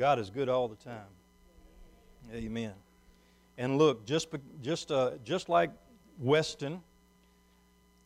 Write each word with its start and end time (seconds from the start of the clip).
God 0.00 0.18
is 0.18 0.30
good 0.30 0.48
all 0.48 0.66
the 0.66 0.76
time. 0.76 1.10
Amen. 2.32 2.72
And 3.58 3.76
look, 3.76 4.06
just, 4.06 4.28
just, 4.62 4.90
uh, 4.90 5.10
just 5.24 5.50
like 5.50 5.70
Weston, 6.18 6.80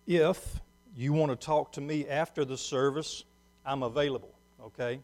if 0.04 0.60
you 0.96 1.12
want 1.12 1.30
to 1.30 1.36
talk 1.36 1.70
to 1.74 1.80
me 1.80 2.08
after 2.08 2.44
the 2.44 2.58
service, 2.58 3.22
I'm 3.64 3.84
available, 3.84 4.34
okay? 4.60 4.98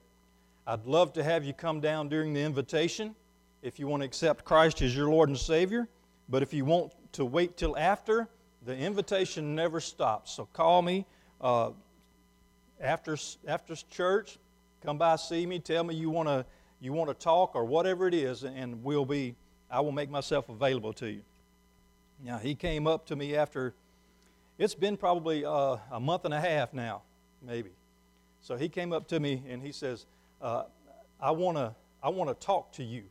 I'd 0.66 0.84
love 0.84 1.12
to 1.12 1.22
have 1.22 1.44
you 1.44 1.52
come 1.52 1.78
down 1.78 2.08
during 2.08 2.32
the 2.32 2.40
invitation 2.40 3.14
if 3.62 3.78
you 3.78 3.86
want 3.86 4.00
to 4.02 4.04
accept 4.04 4.44
Christ 4.44 4.82
as 4.82 4.96
your 4.96 5.10
Lord 5.10 5.28
and 5.28 5.38
Savior. 5.38 5.86
But 6.28 6.42
if 6.42 6.52
you 6.52 6.64
want 6.64 6.92
to 7.12 7.24
wait 7.24 7.56
till 7.56 7.78
after, 7.78 8.26
the 8.66 8.76
invitation 8.76 9.54
never 9.54 9.78
stops. 9.78 10.32
So 10.32 10.48
call 10.52 10.82
me 10.82 11.06
uh, 11.40 11.70
after, 12.80 13.16
after 13.46 13.76
church. 13.76 14.40
Come 14.84 14.98
by, 14.98 15.14
see 15.14 15.46
me. 15.46 15.60
Tell 15.60 15.84
me 15.84 15.94
you 15.94 16.10
want 16.10 16.28
to 16.28 16.44
you 16.80 16.92
want 16.92 17.10
to 17.10 17.14
talk 17.14 17.54
or 17.54 17.64
whatever 17.64 18.06
it 18.08 18.14
is, 18.14 18.44
and 18.44 18.82
we'll 18.82 19.04
be. 19.04 19.36
I 19.70 19.80
will 19.80 19.92
make 19.92 20.10
myself 20.10 20.48
available 20.48 20.92
to 20.94 21.08
you. 21.10 21.22
Now 22.24 22.38
he 22.38 22.54
came 22.54 22.86
up 22.86 23.06
to 23.06 23.16
me 23.16 23.36
after. 23.36 23.74
It's 24.58 24.74
been 24.74 24.96
probably 24.96 25.44
uh, 25.44 25.76
a 25.90 26.00
month 26.00 26.24
and 26.24 26.34
a 26.34 26.40
half 26.40 26.74
now, 26.74 27.02
maybe. 27.40 27.70
So 28.42 28.56
he 28.56 28.68
came 28.68 28.92
up 28.92 29.08
to 29.08 29.20
me 29.20 29.42
and 29.48 29.62
he 29.62 29.72
says, 29.72 30.06
uh, 30.42 30.64
"I 31.20 31.30
want 31.30 31.56
to 31.56 31.74
I 32.02 32.08
want 32.08 32.28
to 32.28 32.46
talk 32.46 32.72
to 32.72 32.82
you. 32.82 33.04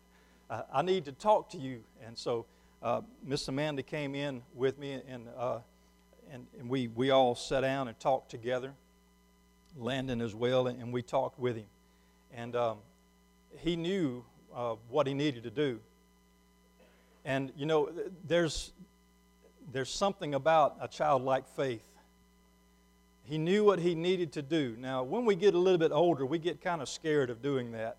I 0.72 0.82
need 0.82 1.04
to 1.04 1.12
talk 1.12 1.50
to 1.50 1.58
you." 1.58 1.82
And 2.04 2.18
so 2.18 2.46
uh, 2.82 3.02
Miss 3.24 3.46
Amanda 3.48 3.82
came 3.82 4.14
in 4.14 4.42
with 4.54 4.78
me, 4.78 5.02
and, 5.06 5.28
uh, 5.36 5.58
and, 6.32 6.46
and, 6.58 6.68
we, 6.68 6.88
we 6.88 7.10
all 7.10 7.34
sat 7.34 7.60
down 7.60 7.88
and 7.88 8.00
talked 8.00 8.30
together, 8.30 8.72
Landon 9.76 10.22
as 10.22 10.34
well, 10.34 10.66
and, 10.66 10.90
we 10.92 11.02
talked 11.02 11.38
with 11.38 11.56
him. 11.56 11.66
And 12.34 12.56
um, 12.56 12.78
he 13.58 13.76
knew 13.76 14.24
uh, 14.54 14.76
what 14.88 15.06
he 15.06 15.14
needed 15.14 15.42
to 15.44 15.50
do. 15.50 15.80
And, 17.24 17.52
you 17.56 17.66
know, 17.66 17.90
there's, 18.26 18.72
there's 19.72 19.90
something 19.90 20.34
about 20.34 20.76
a 20.80 20.88
childlike 20.88 21.46
faith. 21.48 21.84
He 23.24 23.38
knew 23.38 23.64
what 23.64 23.78
he 23.78 23.94
needed 23.94 24.32
to 24.32 24.42
do. 24.42 24.76
Now, 24.78 25.02
when 25.02 25.24
we 25.24 25.34
get 25.34 25.54
a 25.54 25.58
little 25.58 25.78
bit 25.78 25.92
older, 25.92 26.24
we 26.26 26.38
get 26.38 26.60
kind 26.60 26.82
of 26.82 26.88
scared 26.88 27.30
of 27.30 27.42
doing 27.42 27.72
that 27.72 27.96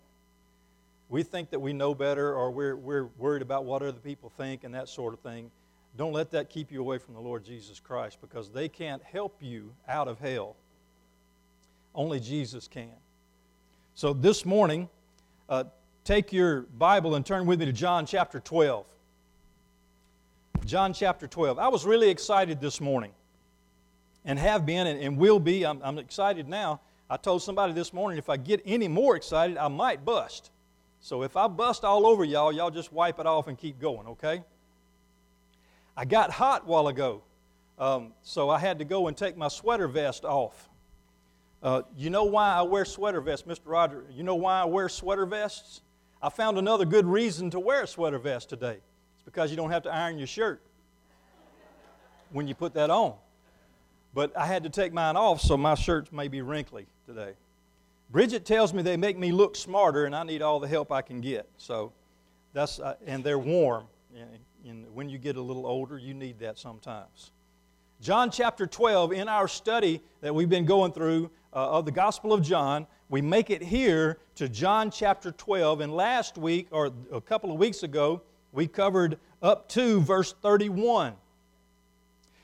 we 1.11 1.23
think 1.23 1.49
that 1.49 1.59
we 1.59 1.73
know 1.73 1.93
better 1.93 2.33
or 2.33 2.49
we're, 2.49 2.77
we're 2.77 3.07
worried 3.17 3.41
about 3.41 3.65
what 3.65 3.81
other 3.81 3.99
people 3.99 4.31
think 4.37 4.63
and 4.63 4.73
that 4.73 4.87
sort 4.87 5.13
of 5.13 5.19
thing, 5.19 5.51
don't 5.97 6.13
let 6.13 6.31
that 6.31 6.49
keep 6.49 6.71
you 6.71 6.79
away 6.79 6.97
from 6.97 7.13
the 7.15 7.19
Lord 7.19 7.43
Jesus 7.43 7.81
Christ 7.81 8.19
because 8.21 8.49
they 8.49 8.69
can't 8.69 9.03
help 9.03 9.35
you 9.41 9.73
out 9.89 10.07
of 10.07 10.19
hell. 10.19 10.55
Only 11.93 12.21
Jesus 12.21 12.69
can. 12.69 12.93
So 13.93 14.13
this 14.13 14.45
morning, 14.45 14.87
uh, 15.51 15.65
take 16.05 16.31
your 16.31 16.61
Bible 16.61 17.15
and 17.15 17.25
turn 17.25 17.45
with 17.45 17.59
me 17.59 17.65
to 17.65 17.73
John 17.73 18.05
chapter 18.05 18.39
12. 18.39 18.85
John 20.65 20.93
chapter 20.93 21.27
12. 21.27 21.59
I 21.59 21.67
was 21.67 21.85
really 21.85 22.09
excited 22.09 22.61
this 22.61 22.79
morning 22.79 23.11
and 24.23 24.39
have 24.39 24.65
been 24.65 24.87
and, 24.87 24.97
and 25.01 25.17
will 25.17 25.39
be. 25.39 25.65
I'm, 25.65 25.81
I'm 25.83 25.99
excited 25.99 26.47
now. 26.47 26.79
I 27.09 27.17
told 27.17 27.43
somebody 27.43 27.73
this 27.73 27.91
morning 27.91 28.17
if 28.17 28.29
I 28.29 28.37
get 28.37 28.61
any 28.65 28.87
more 28.87 29.17
excited, 29.17 29.57
I 29.57 29.67
might 29.67 30.05
bust. 30.05 30.51
So 31.01 31.21
if 31.23 31.35
I 31.35 31.49
bust 31.49 31.83
all 31.83 32.07
over 32.07 32.23
y'all, 32.23 32.53
y'all 32.53 32.71
just 32.71 32.93
wipe 32.93 33.19
it 33.19 33.25
off 33.25 33.49
and 33.49 33.57
keep 33.57 33.77
going, 33.77 34.07
okay? 34.07 34.43
I 35.97 36.05
got 36.05 36.31
hot 36.31 36.65
while 36.65 36.87
ago, 36.87 37.23
um, 37.77 38.13
so 38.21 38.49
I 38.49 38.59
had 38.59 38.79
to 38.79 38.85
go 38.85 39.09
and 39.09 39.17
take 39.17 39.35
my 39.35 39.49
sweater 39.49 39.89
vest 39.89 40.23
off. 40.23 40.69
Uh, 41.63 41.83
you 41.95 42.09
know 42.09 42.23
why 42.23 42.53
I 42.53 42.63
wear 42.63 42.85
sweater 42.85 43.21
vests, 43.21 43.47
Mr. 43.47 43.65
Roger? 43.65 44.05
You 44.11 44.23
know 44.23 44.35
why 44.35 44.61
I 44.61 44.65
wear 44.65 44.89
sweater 44.89 45.25
vests? 45.25 45.81
I 46.21 46.29
found 46.29 46.57
another 46.57 46.85
good 46.85 47.05
reason 47.05 47.51
to 47.51 47.59
wear 47.59 47.83
a 47.83 47.87
sweater 47.87 48.17
vest 48.17 48.49
today. 48.49 48.77
It's 49.15 49.23
because 49.23 49.51
you 49.51 49.57
don't 49.57 49.71
have 49.71 49.83
to 49.83 49.91
iron 49.91 50.17
your 50.17 50.27
shirt 50.27 50.61
when 52.31 52.47
you 52.47 52.55
put 52.55 52.73
that 52.73 52.89
on. 52.89 53.13
But 54.13 54.35
I 54.35 54.45
had 54.45 54.63
to 54.63 54.69
take 54.69 54.91
mine 54.91 55.15
off, 55.15 55.39
so 55.39 55.55
my 55.55 55.75
shirts 55.75 56.11
may 56.11 56.27
be 56.27 56.41
wrinkly 56.41 56.87
today. 57.05 57.33
Bridget 58.09 58.43
tells 58.43 58.73
me 58.73 58.81
they 58.81 58.97
make 58.97 59.17
me 59.17 59.31
look 59.31 59.55
smarter, 59.55 60.05
and 60.05 60.15
I 60.15 60.23
need 60.23 60.41
all 60.41 60.59
the 60.59 60.67
help 60.67 60.91
I 60.91 61.01
can 61.01 61.21
get. 61.21 61.47
So 61.57 61.93
that's 62.53 62.79
uh, 62.79 62.95
and 63.05 63.23
they're 63.23 63.39
warm. 63.39 63.85
And, 64.13 64.29
and 64.67 64.93
when 64.93 65.09
you 65.09 65.17
get 65.17 65.37
a 65.37 65.41
little 65.41 65.65
older, 65.65 65.97
you 65.97 66.13
need 66.13 66.39
that 66.39 66.59
sometimes. 66.59 67.31
John 68.01 68.31
chapter 68.31 68.65
12, 68.65 69.13
in 69.13 69.29
our 69.29 69.47
study 69.47 70.01
that 70.21 70.33
we've 70.33 70.49
been 70.49 70.65
going 70.65 70.91
through 70.91 71.29
uh, 71.53 71.69
of 71.71 71.85
the 71.85 71.91
Gospel 71.91 72.33
of 72.33 72.41
John, 72.41 72.87
we 73.09 73.21
make 73.21 73.49
it 73.49 73.61
here 73.61 74.19
to 74.35 74.47
John 74.47 74.89
chapter 74.89 75.31
12. 75.31 75.81
And 75.81 75.93
last 75.93 76.37
week, 76.37 76.67
or 76.71 76.91
a 77.11 77.21
couple 77.21 77.51
of 77.51 77.57
weeks 77.57 77.83
ago, 77.83 78.21
we 78.51 78.67
covered 78.67 79.17
up 79.41 79.67
to 79.69 80.01
verse 80.01 80.33
31. 80.41 81.13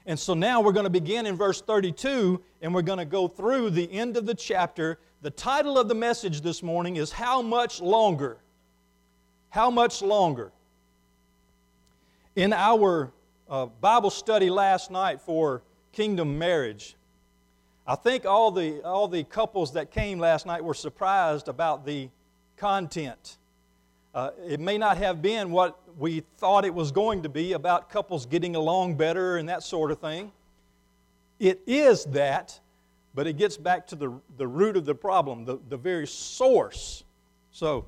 And 0.05 0.17
so 0.17 0.33
now 0.33 0.61
we're 0.61 0.71
going 0.71 0.85
to 0.85 0.89
begin 0.89 1.25
in 1.25 1.35
verse 1.35 1.61
32, 1.61 2.41
and 2.61 2.73
we're 2.73 2.81
going 2.81 2.99
to 2.99 3.05
go 3.05 3.27
through 3.27 3.71
the 3.71 3.91
end 3.91 4.17
of 4.17 4.25
the 4.25 4.35
chapter 4.35 4.99
the 5.23 5.31
title 5.31 5.79
of 5.79 5.87
the 5.87 5.95
message 5.95 6.41
this 6.41 6.61
morning 6.61 6.97
is 6.97 7.11
How 7.11 7.41
Much 7.41 7.81
Longer? 7.81 8.37
How 9.49 9.71
Much 9.71 10.03
Longer? 10.03 10.51
In 12.35 12.53
our 12.53 13.11
uh, 13.49 13.65
Bible 13.65 14.11
study 14.11 14.51
last 14.51 14.91
night 14.91 15.19
for 15.19 15.63
Kingdom 15.91 16.37
Marriage, 16.37 16.96
I 17.87 17.95
think 17.95 18.25
all 18.25 18.51
the, 18.51 18.83
all 18.83 19.07
the 19.07 19.23
couples 19.23 19.71
that 19.73 19.91
came 19.91 20.19
last 20.19 20.45
night 20.45 20.61
were 20.61 20.73
surprised 20.73 21.47
about 21.47 21.85
the 21.85 22.09
content. 22.57 23.37
Uh, 24.13 24.31
it 24.45 24.59
may 24.59 24.77
not 24.77 24.97
have 24.97 25.21
been 25.21 25.51
what 25.51 25.79
we 25.97 26.23
thought 26.37 26.65
it 26.65 26.73
was 26.73 26.91
going 26.91 27.23
to 27.23 27.29
be 27.29 27.53
about 27.53 27.89
couples 27.89 28.25
getting 28.25 28.57
along 28.57 28.95
better 28.95 29.37
and 29.37 29.47
that 29.47 29.63
sort 29.63 29.91
of 29.91 29.99
thing. 29.99 30.31
It 31.39 31.61
is 31.65 32.03
that, 32.05 32.59
but 33.15 33.25
it 33.25 33.37
gets 33.37 33.55
back 33.55 33.87
to 33.87 33.95
the, 33.95 34.11
the 34.37 34.47
root 34.47 34.75
of 34.75 34.85
the 34.85 34.95
problem, 34.95 35.45
the, 35.45 35.57
the 35.69 35.77
very 35.77 36.07
source. 36.07 37.03
So, 37.51 37.85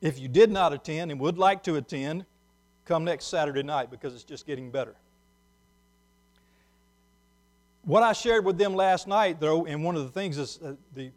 if 0.00 0.18
you 0.18 0.28
did 0.28 0.50
not 0.50 0.72
attend 0.72 1.10
and 1.10 1.20
would 1.20 1.38
like 1.38 1.62
to 1.64 1.76
attend, 1.76 2.24
come 2.84 3.04
next 3.04 3.26
Saturday 3.26 3.62
night 3.62 3.90
because 3.90 4.14
it's 4.14 4.24
just 4.24 4.46
getting 4.46 4.70
better. 4.70 4.94
What 7.90 8.04
I 8.04 8.12
shared 8.12 8.44
with 8.44 8.56
them 8.56 8.76
last 8.76 9.08
night, 9.08 9.40
though, 9.40 9.66
and 9.66 9.82
one 9.82 9.96
of 9.96 10.04
the 10.04 10.10
things 10.10 10.38
is 10.38 10.60
uh, 10.64 10.74
the, 10.94 11.10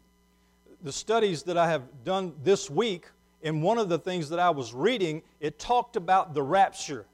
the 0.82 0.90
studies 0.90 1.44
that 1.44 1.56
I 1.56 1.68
have 1.68 1.82
done 2.02 2.32
this 2.42 2.68
week, 2.68 3.06
and 3.44 3.62
one 3.62 3.78
of 3.78 3.88
the 3.88 3.96
things 3.96 4.28
that 4.30 4.40
I 4.40 4.50
was 4.50 4.74
reading, 4.74 5.22
it 5.38 5.60
talked 5.60 5.94
about 5.94 6.34
the 6.34 6.42
rapture. 6.42 7.06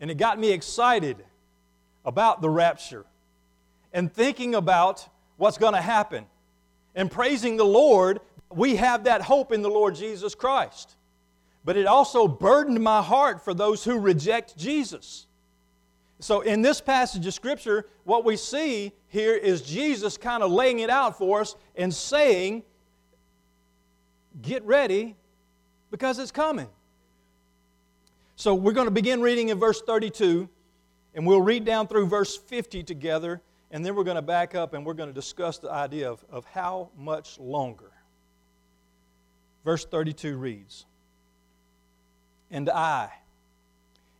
And 0.00 0.10
it 0.10 0.16
got 0.16 0.40
me 0.40 0.50
excited 0.50 1.18
about 2.04 2.42
the 2.42 2.50
rapture 2.50 3.06
and 3.92 4.12
thinking 4.12 4.56
about 4.56 5.08
what's 5.36 5.56
going 5.56 5.74
to 5.74 5.80
happen 5.80 6.26
and 6.96 7.08
praising 7.08 7.58
the 7.58 7.64
Lord, 7.64 8.18
we 8.50 8.74
have 8.74 9.04
that 9.04 9.22
hope 9.22 9.52
in 9.52 9.62
the 9.62 9.70
Lord 9.70 9.94
Jesus 9.94 10.34
Christ. 10.34 10.96
But 11.64 11.76
it 11.76 11.86
also 11.86 12.26
burdened 12.26 12.82
my 12.82 13.02
heart 13.02 13.44
for 13.44 13.54
those 13.54 13.84
who 13.84 14.00
reject 14.00 14.56
Jesus. 14.56 15.27
So, 16.20 16.40
in 16.40 16.62
this 16.62 16.80
passage 16.80 17.26
of 17.26 17.34
Scripture, 17.34 17.86
what 18.04 18.24
we 18.24 18.36
see 18.36 18.92
here 19.08 19.34
is 19.34 19.62
Jesus 19.62 20.16
kind 20.16 20.42
of 20.42 20.50
laying 20.50 20.80
it 20.80 20.90
out 20.90 21.16
for 21.16 21.40
us 21.40 21.54
and 21.76 21.94
saying, 21.94 22.64
Get 24.42 24.64
ready 24.64 25.16
because 25.90 26.18
it's 26.18 26.30
coming. 26.30 26.68
So, 28.36 28.54
we're 28.54 28.72
going 28.72 28.88
to 28.88 28.92
begin 28.92 29.20
reading 29.20 29.50
in 29.50 29.58
verse 29.58 29.80
32, 29.80 30.48
and 31.14 31.26
we'll 31.26 31.42
read 31.42 31.64
down 31.64 31.86
through 31.86 32.06
verse 32.06 32.36
50 32.36 32.82
together 32.82 33.40
and 33.70 33.84
then 33.84 33.94
we're 33.94 34.04
going 34.04 34.16
to 34.16 34.22
back 34.22 34.54
up 34.54 34.74
and 34.74 34.84
we're 34.84 34.94
going 34.94 35.10
to 35.10 35.14
discuss 35.14 35.58
the 35.58 35.70
idea 35.70 36.10
of, 36.10 36.24
of 36.30 36.44
how 36.46 36.90
much 36.96 37.38
longer. 37.38 37.92
Verse 39.64 39.84
32 39.84 40.36
reads 40.36 40.86
And 42.50 42.70
I, 42.70 43.10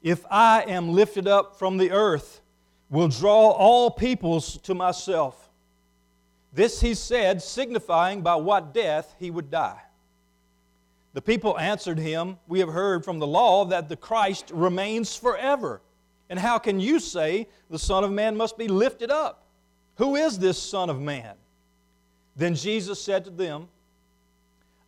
if 0.03 0.25
I 0.31 0.63
am 0.63 0.93
lifted 0.93 1.27
up 1.27 1.59
from 1.59 1.77
the 1.77 1.91
earth, 1.91 2.41
will 2.91 3.09
draw 3.09 3.51
all 3.51 3.91
peoples 3.91 4.59
to 4.59 4.75
myself. 4.75 5.51
This 6.53 6.81
he 6.81 6.95
said, 6.95 7.43
signifying 7.43 8.23
by 8.23 8.37
what 8.37 8.73
death 8.73 9.15
he 9.19 9.31
would 9.31 9.51
die. 9.51 9.81
The 11.13 11.23
people 11.23 11.59
answered 11.59 11.99
him, 11.99 12.39
We 12.47 12.61
have 12.61 12.69
heard 12.69 13.05
from 13.05 13.19
the 13.19 13.27
law 13.27 13.65
that 13.67 13.89
the 13.89 13.97
Christ 13.97 14.51
remains 14.53 15.17
forever. 15.17 15.81
And 16.31 16.39
how 16.39 16.59
can 16.59 16.81
you 16.81 17.01
say 17.01 17.49
the 17.71 17.79
Son 17.79 18.05
of 18.05 18.13
Man 18.13 18.37
must 18.37 18.57
be 18.59 18.69
lifted 18.69 19.11
up? 19.11 19.45
Who 19.97 20.17
is 20.17 20.39
this 20.39 20.59
Son 20.63 20.91
of 20.91 21.01
Man? 21.01 21.35
Then 22.37 22.55
Jesus 22.55 23.03
said 23.03 23.25
to 23.25 23.31
them, 23.31 23.69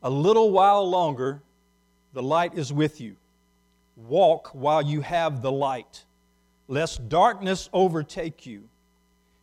A 0.03 0.11
little 0.11 0.53
while 0.53 0.89
longer, 0.89 1.43
the 2.13 2.23
light 2.23 2.57
is 2.57 2.73
with 2.73 3.01
you. 3.01 3.17
Walk 4.07 4.49
while 4.53 4.83
you 4.83 5.01
have 5.01 5.43
the 5.43 5.53
light, 5.53 6.05
lest 6.69 7.09
darkness 7.09 7.69
overtake 7.73 8.47
you. 8.47 8.69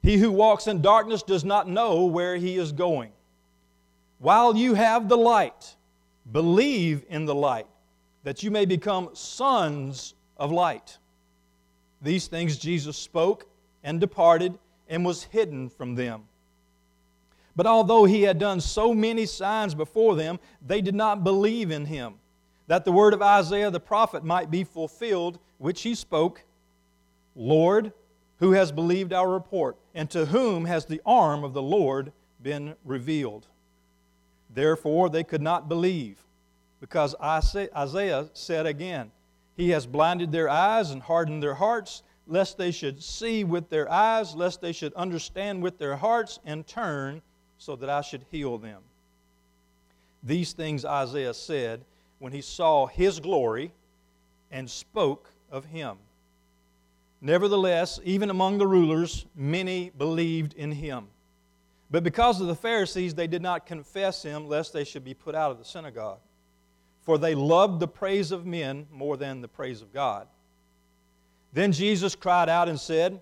He 0.01 0.17
who 0.17 0.31
walks 0.31 0.67
in 0.67 0.81
darkness 0.81 1.23
does 1.23 1.43
not 1.43 1.67
know 1.67 2.05
where 2.05 2.37
he 2.37 2.57
is 2.57 2.71
going. 2.71 3.11
While 4.19 4.55
you 4.55 4.73
have 4.73 5.09
the 5.09 5.17
light, 5.17 5.75
Believe 6.31 7.05
in 7.09 7.25
the 7.25 7.35
light, 7.35 7.67
that 8.23 8.43
you 8.43 8.51
may 8.51 8.65
become 8.65 9.09
sons 9.13 10.13
of 10.35 10.51
light. 10.51 10.97
These 12.01 12.27
things 12.27 12.57
Jesus 12.57 12.97
spoke 12.97 13.47
and 13.83 13.99
departed 13.99 14.57
and 14.89 15.05
was 15.05 15.23
hidden 15.23 15.69
from 15.69 15.95
them. 15.95 16.23
But 17.55 17.65
although 17.65 18.05
he 18.05 18.23
had 18.23 18.39
done 18.39 18.59
so 18.59 18.93
many 18.93 19.25
signs 19.25 19.73
before 19.73 20.15
them, 20.15 20.39
they 20.65 20.81
did 20.81 20.93
not 20.95 21.23
believe 21.23 21.71
in 21.71 21.85
him, 21.85 22.15
that 22.67 22.85
the 22.85 22.91
word 22.91 23.13
of 23.13 23.21
Isaiah 23.21 23.71
the 23.71 23.79
prophet 23.79 24.23
might 24.23 24.51
be 24.51 24.63
fulfilled, 24.63 25.39
which 25.57 25.81
he 25.81 25.95
spoke 25.95 26.43
Lord, 27.35 27.93
who 28.39 28.51
has 28.51 28.71
believed 28.71 29.13
our 29.13 29.29
report, 29.29 29.77
and 29.93 30.09
to 30.09 30.25
whom 30.25 30.65
has 30.65 30.85
the 30.85 31.01
arm 31.05 31.43
of 31.43 31.53
the 31.53 31.61
Lord 31.61 32.11
been 32.41 32.75
revealed? 32.83 33.47
Therefore, 34.53 35.09
they 35.09 35.23
could 35.23 35.41
not 35.41 35.69
believe, 35.69 36.17
because 36.79 37.15
Isaiah 37.21 38.29
said 38.33 38.65
again, 38.65 39.11
He 39.55 39.69
has 39.69 39.85
blinded 39.85 40.31
their 40.31 40.49
eyes 40.49 40.91
and 40.91 41.01
hardened 41.01 41.43
their 41.43 41.55
hearts, 41.55 42.03
lest 42.25 42.57
they 42.57 42.71
should 42.71 43.01
see 43.01 43.43
with 43.43 43.69
their 43.69 43.89
eyes, 43.91 44.35
lest 44.35 44.61
they 44.61 44.73
should 44.73 44.93
understand 44.95 45.61
with 45.61 45.77
their 45.77 45.95
hearts, 45.95 46.39
and 46.45 46.65
turn, 46.65 47.21
so 47.57 47.75
that 47.75 47.89
I 47.89 48.01
should 48.01 48.25
heal 48.31 48.57
them. 48.57 48.81
These 50.23 50.53
things 50.53 50.85
Isaiah 50.85 51.33
said 51.33 51.85
when 52.19 52.33
he 52.33 52.41
saw 52.41 52.87
his 52.87 53.19
glory 53.19 53.71
and 54.51 54.69
spoke 54.69 55.29
of 55.51 55.65
him. 55.65 55.97
Nevertheless, 57.21 57.99
even 58.03 58.29
among 58.29 58.57
the 58.57 58.67
rulers, 58.67 59.25
many 59.35 59.91
believed 59.97 60.53
in 60.53 60.71
him. 60.71 61.07
But 61.89 62.03
because 62.03 62.41
of 62.41 62.47
the 62.47 62.55
Pharisees, 62.55 63.15
they 63.15 63.27
did 63.27 63.41
not 63.41 63.65
confess 63.65 64.21
him, 64.21 64.47
lest 64.47 64.73
they 64.73 64.83
should 64.83 65.03
be 65.03 65.13
put 65.13 65.35
out 65.35 65.51
of 65.51 65.57
the 65.57 65.65
synagogue. 65.65 66.19
For 67.01 67.17
they 67.17 67.33
loved 67.33 67.79
the 67.79 67.87
praise 67.87 68.31
of 68.31 68.45
men 68.45 68.87
more 68.91 69.15
than 69.15 69.41
the 69.41 69.47
praise 69.47 69.81
of 69.81 69.93
God. 69.93 70.27
Then 71.53 71.71
Jesus 71.71 72.13
cried 72.15 72.49
out 72.49 72.67
and 72.67 72.79
said, 72.79 73.21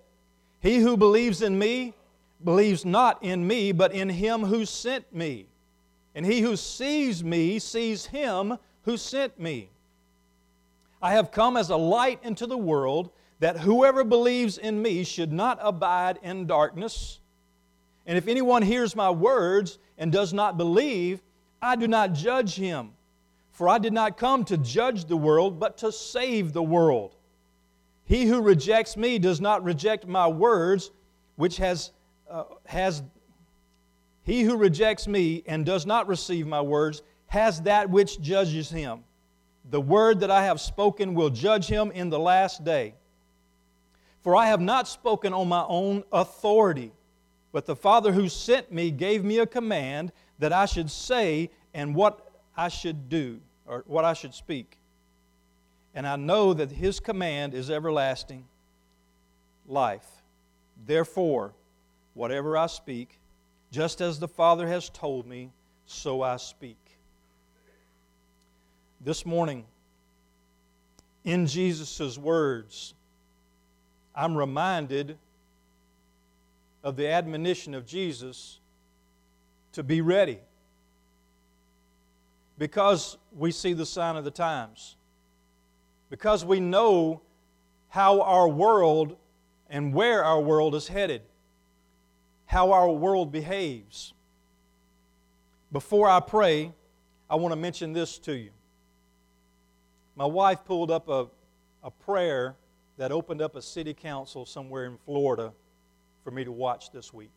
He 0.60 0.78
who 0.78 0.96
believes 0.96 1.40
in 1.40 1.58
me 1.58 1.94
believes 2.42 2.84
not 2.84 3.22
in 3.22 3.46
me, 3.46 3.72
but 3.72 3.92
in 3.92 4.08
him 4.08 4.42
who 4.42 4.66
sent 4.66 5.14
me. 5.14 5.46
And 6.14 6.26
he 6.26 6.40
who 6.40 6.56
sees 6.56 7.22
me 7.22 7.58
sees 7.58 8.06
him 8.06 8.58
who 8.86 8.96
sent 8.96 9.38
me. 9.38 9.68
I 11.02 11.12
have 11.12 11.30
come 11.30 11.56
as 11.56 11.68
a 11.68 11.76
light 11.76 12.20
into 12.22 12.46
the 12.46 12.56
world, 12.56 13.10
that 13.40 13.58
whoever 13.58 14.02
believes 14.02 14.56
in 14.56 14.80
me 14.80 15.04
should 15.04 15.32
not 15.32 15.58
abide 15.60 16.18
in 16.22 16.46
darkness. 16.46 17.20
And 18.06 18.16
if 18.16 18.28
anyone 18.28 18.62
hears 18.62 18.96
my 18.96 19.10
words 19.10 19.78
and 19.98 20.10
does 20.10 20.32
not 20.32 20.56
believe, 20.56 21.20
I 21.60 21.76
do 21.76 21.86
not 21.86 22.14
judge 22.14 22.54
him. 22.54 22.92
For 23.50 23.68
I 23.68 23.78
did 23.78 23.92
not 23.92 24.16
come 24.16 24.44
to 24.46 24.56
judge 24.56 25.04
the 25.04 25.16
world, 25.16 25.58
but 25.58 25.76
to 25.78 25.90
save 25.90 26.52
the 26.52 26.62
world. 26.62 27.16
He 28.04 28.24
who 28.24 28.40
rejects 28.40 28.96
me 28.96 29.18
does 29.18 29.40
not 29.40 29.64
reject 29.64 30.06
my 30.06 30.28
words, 30.28 30.92
which 31.34 31.56
has, 31.56 31.90
uh, 32.30 32.44
has 32.64 33.02
he 34.22 34.42
who 34.42 34.56
rejects 34.56 35.08
me 35.08 35.42
and 35.46 35.66
does 35.66 35.86
not 35.86 36.06
receive 36.06 36.46
my 36.46 36.60
words 36.60 37.02
has 37.26 37.62
that 37.62 37.90
which 37.90 38.20
judges 38.20 38.70
him. 38.70 39.00
The 39.70 39.80
word 39.80 40.20
that 40.20 40.30
I 40.30 40.44
have 40.44 40.60
spoken 40.60 41.14
will 41.14 41.30
judge 41.30 41.66
him 41.66 41.90
in 41.90 42.10
the 42.10 42.18
last 42.18 42.64
day. 42.64 42.94
For 44.20 44.36
I 44.36 44.46
have 44.46 44.60
not 44.60 44.88
spoken 44.88 45.32
on 45.32 45.48
my 45.48 45.64
own 45.68 46.04
authority 46.12 46.92
but 47.56 47.64
the 47.64 47.74
Father 47.74 48.12
who 48.12 48.28
sent 48.28 48.70
me 48.70 48.90
gave 48.90 49.24
me 49.24 49.38
a 49.38 49.46
command 49.46 50.12
that 50.38 50.52
I 50.52 50.66
should 50.66 50.90
say 50.90 51.48
and 51.72 51.94
what 51.94 52.30
I 52.54 52.68
should 52.68 53.08
do, 53.08 53.40
or 53.64 53.82
what 53.86 54.04
I 54.04 54.12
should 54.12 54.34
speak. 54.34 54.76
And 55.94 56.06
I 56.06 56.16
know 56.16 56.52
that 56.52 56.70
His 56.70 57.00
command 57.00 57.54
is 57.54 57.70
everlasting 57.70 58.44
life. 59.66 60.06
Therefore, 60.84 61.54
whatever 62.12 62.58
I 62.58 62.66
speak, 62.66 63.18
just 63.70 64.02
as 64.02 64.18
the 64.18 64.28
Father 64.28 64.68
has 64.68 64.90
told 64.90 65.26
me, 65.26 65.50
so 65.86 66.20
I 66.20 66.36
speak. 66.36 66.85
This 69.00 69.26
morning, 69.26 69.64
in 71.24 71.46
Jesus' 71.46 72.16
words, 72.18 72.94
I'm 74.14 74.36
reminded 74.36 75.18
of 76.82 76.96
the 76.96 77.08
admonition 77.08 77.74
of 77.74 77.86
Jesus 77.86 78.60
to 79.72 79.82
be 79.82 80.00
ready 80.00 80.38
because 82.58 83.18
we 83.36 83.52
see 83.52 83.74
the 83.74 83.84
sign 83.84 84.16
of 84.16 84.24
the 84.24 84.30
times, 84.30 84.96
because 86.08 86.44
we 86.44 86.60
know 86.60 87.20
how 87.88 88.22
our 88.22 88.48
world 88.48 89.16
and 89.68 89.92
where 89.92 90.24
our 90.24 90.40
world 90.40 90.74
is 90.74 90.88
headed, 90.88 91.22
how 92.46 92.72
our 92.72 92.90
world 92.90 93.30
behaves. 93.30 94.14
Before 95.72 96.08
I 96.08 96.20
pray, 96.20 96.72
I 97.28 97.36
want 97.36 97.52
to 97.52 97.56
mention 97.56 97.92
this 97.92 98.18
to 98.20 98.32
you. 98.34 98.50
My 100.16 100.24
wife 100.24 100.64
pulled 100.64 100.90
up 100.90 101.08
a, 101.08 101.26
a 101.84 101.90
prayer 101.90 102.56
that 102.96 103.12
opened 103.12 103.42
up 103.42 103.54
a 103.54 103.62
city 103.62 103.92
council 103.92 104.46
somewhere 104.46 104.86
in 104.86 104.96
Florida 105.04 105.52
for 106.24 106.30
me 106.30 106.42
to 106.42 106.50
watch 106.50 106.90
this 106.90 107.12
week. 107.12 107.32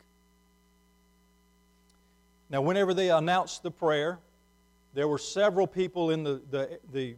Now, 2.48 2.62
whenever 2.62 2.94
they 2.94 3.10
announced 3.10 3.62
the 3.62 3.70
prayer, 3.70 4.18
there 4.94 5.06
were 5.06 5.18
several 5.18 5.66
people 5.66 6.10
in 6.10 6.24
the, 6.24 6.40
the, 6.50 6.80
the 6.92 7.16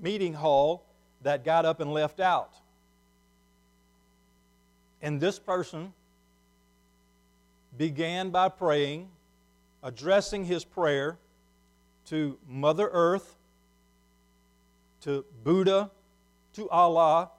meeting 0.00 0.32
hall 0.32 0.86
that 1.22 1.44
got 1.44 1.66
up 1.66 1.80
and 1.80 1.92
left 1.92 2.18
out. 2.18 2.54
And 5.02 5.20
this 5.20 5.38
person 5.38 5.92
began 7.76 8.30
by 8.30 8.48
praying, 8.48 9.08
addressing 9.82 10.44
his 10.44 10.64
prayer 10.64 11.18
to 12.06 12.38
Mother 12.48 12.88
Earth, 12.90 13.36
to 15.02 15.24
Buddha, 15.44 15.90
to 16.54 16.68
Allah, 16.70 17.30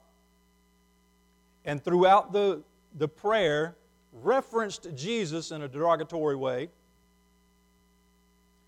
and 1.64 1.82
throughout 1.82 2.32
the, 2.32 2.62
the 2.98 3.08
prayer 3.08 3.74
referenced 4.12 4.88
Jesus 4.94 5.50
in 5.50 5.62
a 5.62 5.68
derogatory 5.68 6.36
way. 6.36 6.68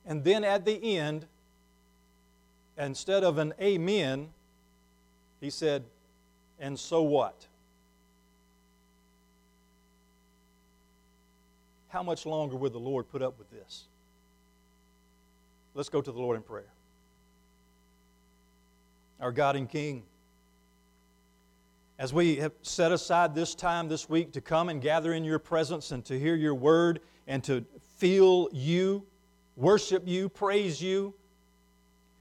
And 0.07 0.23
then 0.23 0.45
at 0.45 0.65
the 0.65 0.97
end, 0.97 1.27
instead 2.79 3.25
of 3.25 3.39
an 3.39 3.55
amen, 3.61 4.29
he 5.41 5.51
said, 5.51 5.85
and 6.61 6.79
so 6.79 7.03
what? 7.03 7.47
How 11.89 12.03
much 12.03 12.27
longer 12.27 12.57
will 12.57 12.71
the 12.71 12.79
Lord 12.79 13.09
put 13.09 13.23
up 13.23 13.39
with 13.39 13.51
this? 13.51 13.85
Let's 15.75 15.89
go 15.89 16.01
to 16.01 16.13
the 16.13 16.19
Lord 16.19 16.37
in 16.37 16.43
prayer. 16.43 16.74
Our 19.21 19.33
God 19.33 19.57
and 19.57 19.69
King, 19.69 20.03
as 21.99 22.13
we 22.13 22.37
have 22.37 22.53
set 22.63 22.93
aside 22.93 23.35
this 23.35 23.55
time 23.55 23.89
this 23.89 24.09
week 24.09 24.33
to 24.33 24.41
come 24.41 24.69
and 24.69 24.83
gather 24.83 25.13
in 25.13 25.25
your 25.25 25.39
presence 25.39 25.93
and 25.93 26.05
to 26.07 26.19
hear 26.19 26.35
your 26.35 26.55
word 26.55 27.01
and 27.27 27.43
to 27.45 27.65
feel 27.97 28.49
you, 28.53 29.07
worship 29.57 30.03
you, 30.07 30.29
praise 30.29 30.83
you, 30.83 31.15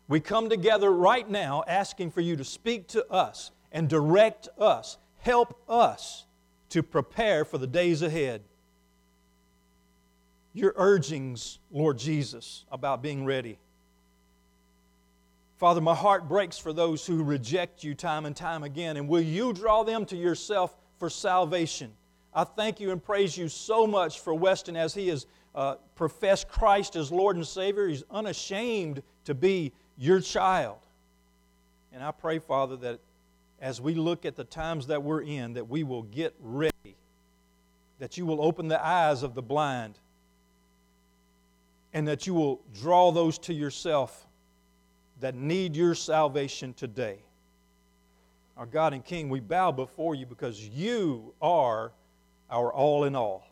we 0.07 0.19
come 0.19 0.50
together 0.50 0.91
right 0.91 1.27
now 1.27 1.63
asking 1.67 2.12
for 2.12 2.21
you 2.21 2.35
to 2.35 2.43
speak 2.43 2.88
to 2.89 3.09
us 3.12 3.51
and 3.71 3.89
direct 3.89 4.47
us, 4.59 4.97
help 5.17 5.59
us 5.67 6.25
to 6.69 6.83
prepare 6.83 7.43
for 7.43 7.57
the 7.57 7.67
days 7.67 8.01
ahead. 8.01 8.43
Your 10.53 10.73
urgings, 10.75 11.57
Lord 11.71 11.97
Jesus, 11.97 12.65
about 12.71 13.01
being 13.01 13.25
ready. 13.25 13.57
Father, 15.63 15.79
my 15.79 15.96
heart 15.96 16.27
breaks 16.27 16.58
for 16.58 16.74
those 16.74 17.08
who 17.08 17.24
reject 17.24 17.86
you 17.86 17.96
time 17.96 18.25
and 18.25 18.36
time 18.36 18.63
again. 18.63 18.98
And 18.98 19.08
will 19.08 19.22
you 19.22 19.53
draw 19.53 19.84
them 19.84 20.05
to 20.08 20.17
yourself 20.17 20.75
for 21.00 21.10
salvation? 21.10 21.93
I 22.34 22.43
thank 22.43 22.82
you 22.82 22.91
and 22.91 23.01
praise 23.01 23.38
you 23.38 23.48
so 23.48 23.88
much 23.88 24.20
for 24.20 24.34
Weston 24.34 24.75
as 24.75 24.93
he 24.93 25.08
has 25.08 25.25
uh, 25.55 25.75
professed 25.96 26.50
Christ 26.50 26.98
as 26.98 27.13
Lord 27.13 27.38
and 27.38 27.48
Savior. 27.48 27.88
He's 27.88 28.03
unashamed 28.12 29.03
to 29.24 29.34
be 29.34 29.72
your 29.98 30.20
child. 30.20 30.79
And 31.93 32.03
I 32.03 32.12
pray, 32.12 32.39
Father, 32.39 32.75
that 32.75 33.00
as 33.62 33.79
we 33.79 33.96
look 33.96 34.25
at 34.25 34.36
the 34.36 34.43
times 34.43 34.88
that 34.88 35.01
we're 35.01 35.22
in, 35.22 35.53
that 35.53 35.70
we 35.70 35.84
will 35.84 36.03
get 36.03 36.36
ready, 36.41 36.98
that 38.00 38.17
you 38.17 38.25
will 38.25 38.43
open 38.43 38.67
the 38.67 38.86
eyes 38.86 39.24
of 39.24 39.34
the 39.34 39.41
blind, 39.41 39.98
and 41.93 42.05
that 42.10 42.27
you 42.27 42.34
will 42.34 42.60
draw 42.74 43.13
those 43.13 43.38
to 43.38 43.53
yourself 43.53 44.27
that 45.24 45.36
need 45.36 45.74
your 45.74 45.96
salvation 45.96 46.74
today. 46.74 47.18
Our 48.58 48.65
God 48.65 48.92
and 48.92 49.06
King, 49.06 49.30
we 49.30 49.39
bow 49.39 49.72
before 49.72 50.15
you 50.15 50.25
because 50.25 50.60
you 50.60 51.34
are 51.42 51.94
our 52.50 52.74
all 52.74 53.06
in 53.06 53.15
all. 53.15 53.48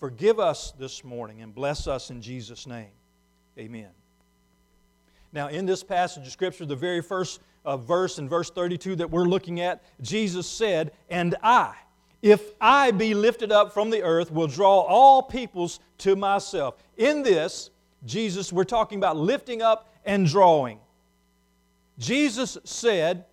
Forgive 0.00 0.40
us 0.40 0.72
this 0.72 1.04
morning 1.04 1.40
and 1.40 1.54
bless 1.54 1.86
us 1.86 2.10
in 2.10 2.20
Jesus' 2.20 2.66
name. 2.66 2.90
Amen. 3.60 3.90
Now, 5.32 5.46
in 5.46 5.66
this 5.66 5.84
passage 5.84 6.26
of 6.26 6.32
Scripture, 6.32 6.66
the 6.66 6.74
very 6.74 7.00
first 7.00 7.40
uh, 7.64 7.76
verse 7.76 8.18
in 8.18 8.28
verse 8.28 8.50
32 8.50 8.96
that 8.96 9.08
we're 9.08 9.28
looking 9.28 9.60
at, 9.60 9.84
Jesus 10.02 10.48
said, 10.48 10.90
And 11.08 11.36
I, 11.44 11.76
if 12.22 12.42
I 12.60 12.90
be 12.90 13.14
lifted 13.14 13.52
up 13.52 13.72
from 13.72 13.90
the 13.90 14.02
earth, 14.02 14.32
will 14.32 14.48
draw 14.48 14.80
all 14.80 15.22
peoples 15.22 15.78
to 15.98 16.16
myself. 16.16 16.74
In 16.96 17.22
this, 17.22 17.70
Jesus, 18.04 18.52
we're 18.52 18.64
talking 18.64 18.98
about 18.98 19.16
lifting 19.16 19.62
up 19.62 19.86
and 20.04 20.26
drawing. 20.26 20.78
Jesus 21.98 22.56
said 22.64 23.24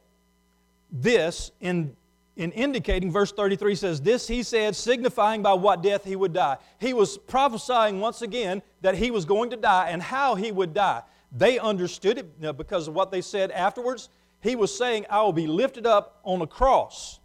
this 0.91 1.51
in, 1.61 1.95
in 2.35 2.51
indicating, 2.51 3.11
verse 3.11 3.31
33 3.31 3.75
says, 3.75 4.01
This 4.01 4.27
he 4.27 4.43
said, 4.43 4.75
signifying 4.75 5.41
by 5.41 5.53
what 5.53 5.81
death 5.81 6.03
he 6.03 6.15
would 6.15 6.33
die. 6.33 6.57
He 6.79 6.93
was 6.93 7.17
prophesying 7.17 7.99
once 7.99 8.21
again 8.21 8.61
that 8.81 8.95
he 8.95 9.11
was 9.11 9.25
going 9.25 9.49
to 9.51 9.57
die 9.57 9.89
and 9.89 10.01
how 10.01 10.35
he 10.35 10.51
would 10.51 10.73
die. 10.73 11.03
They 11.31 11.59
understood 11.59 12.17
it 12.17 12.57
because 12.57 12.87
of 12.87 12.93
what 12.93 13.11
they 13.11 13.21
said 13.21 13.51
afterwards. 13.51 14.09
He 14.41 14.55
was 14.55 14.75
saying, 14.75 15.05
I 15.09 15.21
will 15.21 15.33
be 15.33 15.47
lifted 15.47 15.85
up 15.85 16.19
on 16.23 16.41
a 16.41 16.47
cross. 16.47 17.19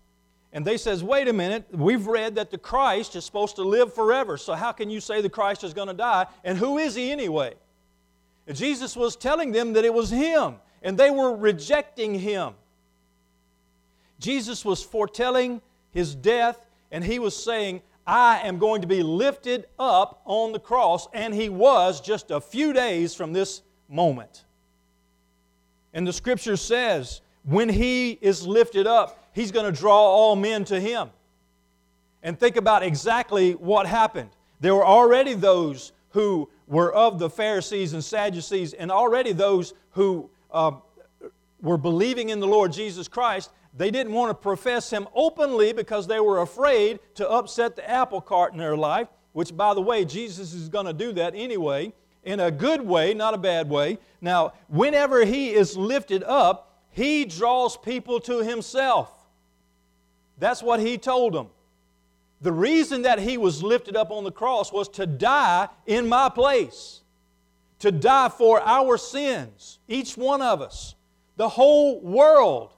And 0.52 0.64
they 0.64 0.76
says, 0.76 1.02
wait 1.02 1.28
a 1.28 1.32
minute, 1.32 1.66
we've 1.72 2.06
read 2.06 2.34
that 2.34 2.50
the 2.50 2.58
Christ 2.58 3.16
is 3.16 3.24
supposed 3.24 3.56
to 3.56 3.62
live 3.62 3.94
forever. 3.94 4.36
So 4.36 4.54
how 4.54 4.72
can 4.72 4.90
you 4.90 5.00
say 5.00 5.20
the 5.20 5.30
Christ 5.30 5.64
is 5.64 5.72
going 5.72 5.88
to 5.88 5.94
die? 5.94 6.26
And 6.44 6.58
who 6.58 6.78
is 6.78 6.94
he 6.94 7.10
anyway? 7.10 7.54
Jesus 8.50 8.96
was 8.96 9.16
telling 9.16 9.52
them 9.52 9.74
that 9.74 9.84
it 9.84 9.94
was 9.94 10.10
him, 10.10 10.56
and 10.82 10.98
they 10.98 11.10
were 11.10 11.36
rejecting 11.36 12.14
him. 12.14 12.54
Jesus 14.18 14.64
was 14.64 14.82
foretelling 14.82 15.60
his 15.90 16.14
death, 16.14 16.66
and 16.90 17.04
he 17.04 17.18
was 17.18 17.36
saying, 17.36 17.82
I 18.06 18.40
am 18.40 18.58
going 18.58 18.80
to 18.82 18.88
be 18.88 19.02
lifted 19.02 19.66
up 19.78 20.22
on 20.24 20.52
the 20.52 20.58
cross, 20.58 21.06
and 21.12 21.32
he 21.32 21.48
was 21.48 22.00
just 22.00 22.30
a 22.30 22.40
few 22.40 22.72
days 22.72 23.14
from 23.14 23.32
this 23.32 23.62
moment. 23.88 24.44
And 25.94 26.06
the 26.06 26.12
scripture 26.12 26.56
says, 26.56 27.20
when 27.44 27.68
he 27.68 28.18
is 28.20 28.46
lifted 28.46 28.86
up, 28.86 29.28
he's 29.32 29.52
going 29.52 29.66
to 29.66 29.78
draw 29.78 30.00
all 30.00 30.36
men 30.36 30.64
to 30.66 30.80
him. 30.80 31.10
And 32.22 32.38
think 32.38 32.56
about 32.56 32.82
exactly 32.82 33.52
what 33.52 33.86
happened. 33.86 34.30
There 34.60 34.74
were 34.74 34.86
already 34.86 35.34
those 35.34 35.92
who 36.10 36.48
were 36.72 36.90
of 36.90 37.18
the 37.18 37.28
Pharisees 37.28 37.92
and 37.92 38.02
Sadducees, 38.02 38.72
and 38.72 38.90
already 38.90 39.32
those 39.32 39.74
who 39.90 40.30
uh, 40.50 40.72
were 41.60 41.76
believing 41.76 42.30
in 42.30 42.40
the 42.40 42.46
Lord 42.46 42.72
Jesus 42.72 43.08
Christ. 43.08 43.50
They 43.76 43.90
didn't 43.90 44.14
want 44.14 44.30
to 44.30 44.34
profess 44.34 44.88
Him 44.88 45.06
openly 45.14 45.74
because 45.74 46.06
they 46.06 46.18
were 46.18 46.40
afraid 46.40 46.98
to 47.16 47.28
upset 47.28 47.76
the 47.76 47.88
apple 47.88 48.22
cart 48.22 48.52
in 48.52 48.58
their 48.58 48.74
life, 48.74 49.08
which, 49.34 49.54
by 49.54 49.74
the 49.74 49.82
way, 49.82 50.06
Jesus 50.06 50.54
is 50.54 50.70
going 50.70 50.86
to 50.86 50.94
do 50.94 51.12
that 51.12 51.34
anyway 51.36 51.92
in 52.24 52.40
a 52.40 52.50
good 52.50 52.80
way, 52.80 53.12
not 53.12 53.34
a 53.34 53.38
bad 53.38 53.68
way. 53.68 53.98
Now, 54.22 54.54
whenever 54.68 55.26
he 55.26 55.50
is 55.52 55.76
lifted 55.76 56.22
up, 56.24 56.80
he 56.88 57.26
draws 57.26 57.76
people 57.76 58.18
to 58.20 58.38
himself. 58.42 59.12
That's 60.38 60.62
what 60.62 60.80
he 60.80 60.96
told 60.96 61.34
them. 61.34 61.48
The 62.42 62.52
reason 62.52 63.02
that 63.02 63.20
he 63.20 63.38
was 63.38 63.62
lifted 63.62 63.96
up 63.96 64.10
on 64.10 64.24
the 64.24 64.32
cross 64.32 64.72
was 64.72 64.88
to 64.90 65.06
die 65.06 65.68
in 65.86 66.08
my 66.08 66.28
place, 66.28 67.02
to 67.78 67.92
die 67.92 68.28
for 68.28 68.60
our 68.60 68.98
sins, 68.98 69.78
each 69.86 70.16
one 70.16 70.42
of 70.42 70.60
us, 70.60 70.96
the 71.36 71.48
whole 71.48 72.00
world. 72.00 72.74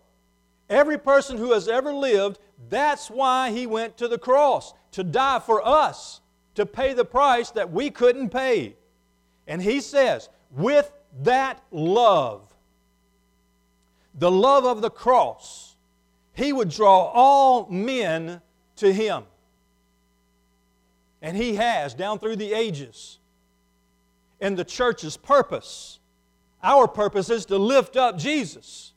Every 0.69 0.99
person 0.99 1.39
who 1.39 1.53
has 1.53 1.67
ever 1.67 1.93
lived, 1.95 2.39
that's 2.69 3.11
why 3.11 3.51
he 3.51 3.67
went 3.67 3.97
to 3.99 4.09
the 4.09 4.19
cross, 4.19 4.75
to 4.93 5.03
die 5.03 5.39
for 5.39 5.67
us, 5.67 6.21
to 6.55 6.67
pay 6.67 6.93
the 6.93 7.05
price 7.05 7.51
that 7.51 7.73
we 7.73 7.91
couldn't 7.91 8.31
pay. 8.31 8.77
And 9.47 9.63
he 9.63 9.81
says, 9.81 10.29
with 10.51 10.93
that 11.23 11.63
love, 11.71 12.55
the 14.15 14.31
love 14.31 14.65
of 14.65 14.83
the 14.83 14.91
cross, 14.91 15.77
he 16.35 16.53
would 16.53 16.69
draw 16.69 17.11
all 17.13 17.67
men 17.69 18.41
to 18.77 18.93
him. 18.93 19.25
And 21.25 21.39
he 21.39 21.55
has 21.55 21.95
down 21.95 22.19
through 22.19 22.37
the 22.37 22.53
ages. 22.53 23.19
And 24.43 24.59
the 24.59 24.65
church's 24.65 25.17
purpose, 25.17 25.99
our 26.63 26.87
purpose 26.87 27.31
is 27.31 27.47
to 27.47 27.57
lift 27.57 27.97
up 27.97 28.19
Jesus. 28.19 28.93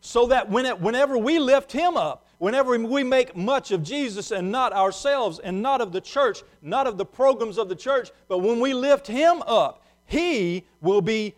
So 0.00 0.26
that 0.28 0.48
whenever 0.48 1.18
we 1.18 1.40
lift 1.40 1.72
him 1.72 1.96
up, 1.96 2.24
whenever 2.38 2.78
we 2.78 3.02
make 3.02 3.36
much 3.36 3.72
of 3.72 3.82
Jesus 3.82 4.30
and 4.30 4.52
not 4.52 4.72
ourselves 4.72 5.40
and 5.40 5.60
not 5.60 5.80
of 5.80 5.90
the 5.90 6.00
church, 6.00 6.44
not 6.62 6.86
of 6.86 6.98
the 6.98 7.04
programs 7.04 7.58
of 7.58 7.68
the 7.68 7.74
church, 7.74 8.12
but 8.28 8.38
when 8.38 8.60
we 8.60 8.72
lift 8.72 9.08
him 9.08 9.42
up, 9.42 9.84
he 10.04 10.64
will 10.80 11.02
be 11.02 11.34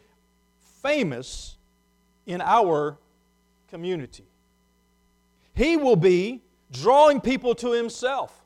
famous 0.83 1.57
in 2.27 2.43
our 2.43 2.99
community. 3.71 4.27
He 5.55 5.79
will 5.79 5.97
be 5.97 6.43
drawing 6.71 7.23
people 7.23 7.55
to 7.55 7.73
himself. 7.73 8.45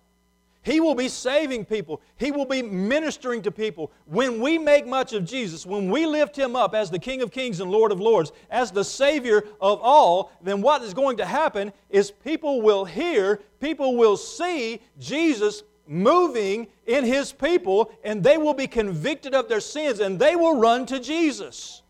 He 0.62 0.78
will 0.78 0.95
be 0.95 1.09
saving 1.09 1.64
people. 1.64 2.00
He 2.16 2.31
will 2.31 2.47
be 2.47 2.62
ministering 2.62 3.42
to 3.42 3.50
people. 3.50 3.90
When 4.07 4.40
we 4.40 4.59
make 4.59 4.87
much 4.87 5.12
of 5.12 5.25
Jesus, 5.25 5.66
when 5.66 5.90
we 5.90 6.07
lift 6.07 6.38
Him 6.38 6.54
up 6.54 6.73
as 6.75 6.88
the 6.88 7.00
King 7.00 7.21
of 7.21 7.33
Kings 7.33 7.59
and 7.59 7.71
Lord 7.71 7.90
of 7.90 8.00
Lords, 8.00 8.31
as 8.49 8.71
the 8.71 8.85
Savior 8.85 9.45
of 9.61 9.81
all, 9.83 10.31
then 10.40 10.62
what 10.62 10.83
is 10.83 10.95
going 10.95 11.16
to 11.16 11.26
happen 11.26 11.73
is 11.90 12.12
people 12.12 12.62
will 12.62 12.85
hear, 12.85 13.40
people 13.61 13.97
will 13.97 14.16
see 14.16 14.81
Jesus 15.00 15.64
moving 15.88 16.69
in 16.87 17.04
His 17.04 17.33
people, 17.33 17.92
and 18.04 18.23
they 18.23 18.38
will 18.38 18.54
be 18.54 18.69
convicted 18.69 19.35
of 19.35 19.49
their 19.49 19.61
sins 19.61 19.99
and 19.99 20.19
they 20.19 20.37
will 20.37 20.61
run 20.61 20.87
to 20.87 21.00
Jesus. 21.00 21.83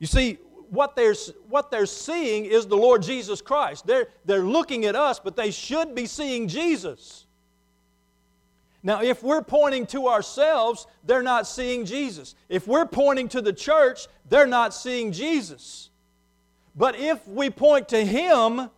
You 0.00 0.08
see, 0.08 0.38
what 0.70 0.94
they're, 0.96 1.14
what 1.48 1.70
they're 1.70 1.86
seeing 1.86 2.44
is 2.44 2.66
the 2.66 2.76
Lord 2.76 3.02
Jesus 3.02 3.42
Christ. 3.42 3.86
They're, 3.86 4.06
they're 4.24 4.44
looking 4.44 4.84
at 4.84 4.94
us, 4.94 5.18
but 5.18 5.36
they 5.36 5.50
should 5.50 5.94
be 5.94 6.06
seeing 6.06 6.48
Jesus. 6.48 7.26
Now, 8.82 9.02
if 9.02 9.22
we're 9.22 9.42
pointing 9.42 9.86
to 9.88 10.08
ourselves, 10.08 10.86
they're 11.04 11.22
not 11.22 11.46
seeing 11.46 11.84
Jesus. 11.84 12.34
If 12.48 12.66
we're 12.66 12.86
pointing 12.86 13.28
to 13.30 13.42
the 13.42 13.52
church, 13.52 14.06
they're 14.28 14.46
not 14.46 14.72
seeing 14.72 15.12
Jesus. 15.12 15.90
But 16.74 16.94
if 16.98 17.26
we 17.26 17.50
point 17.50 17.88
to 17.88 18.04
Him, 18.04 18.70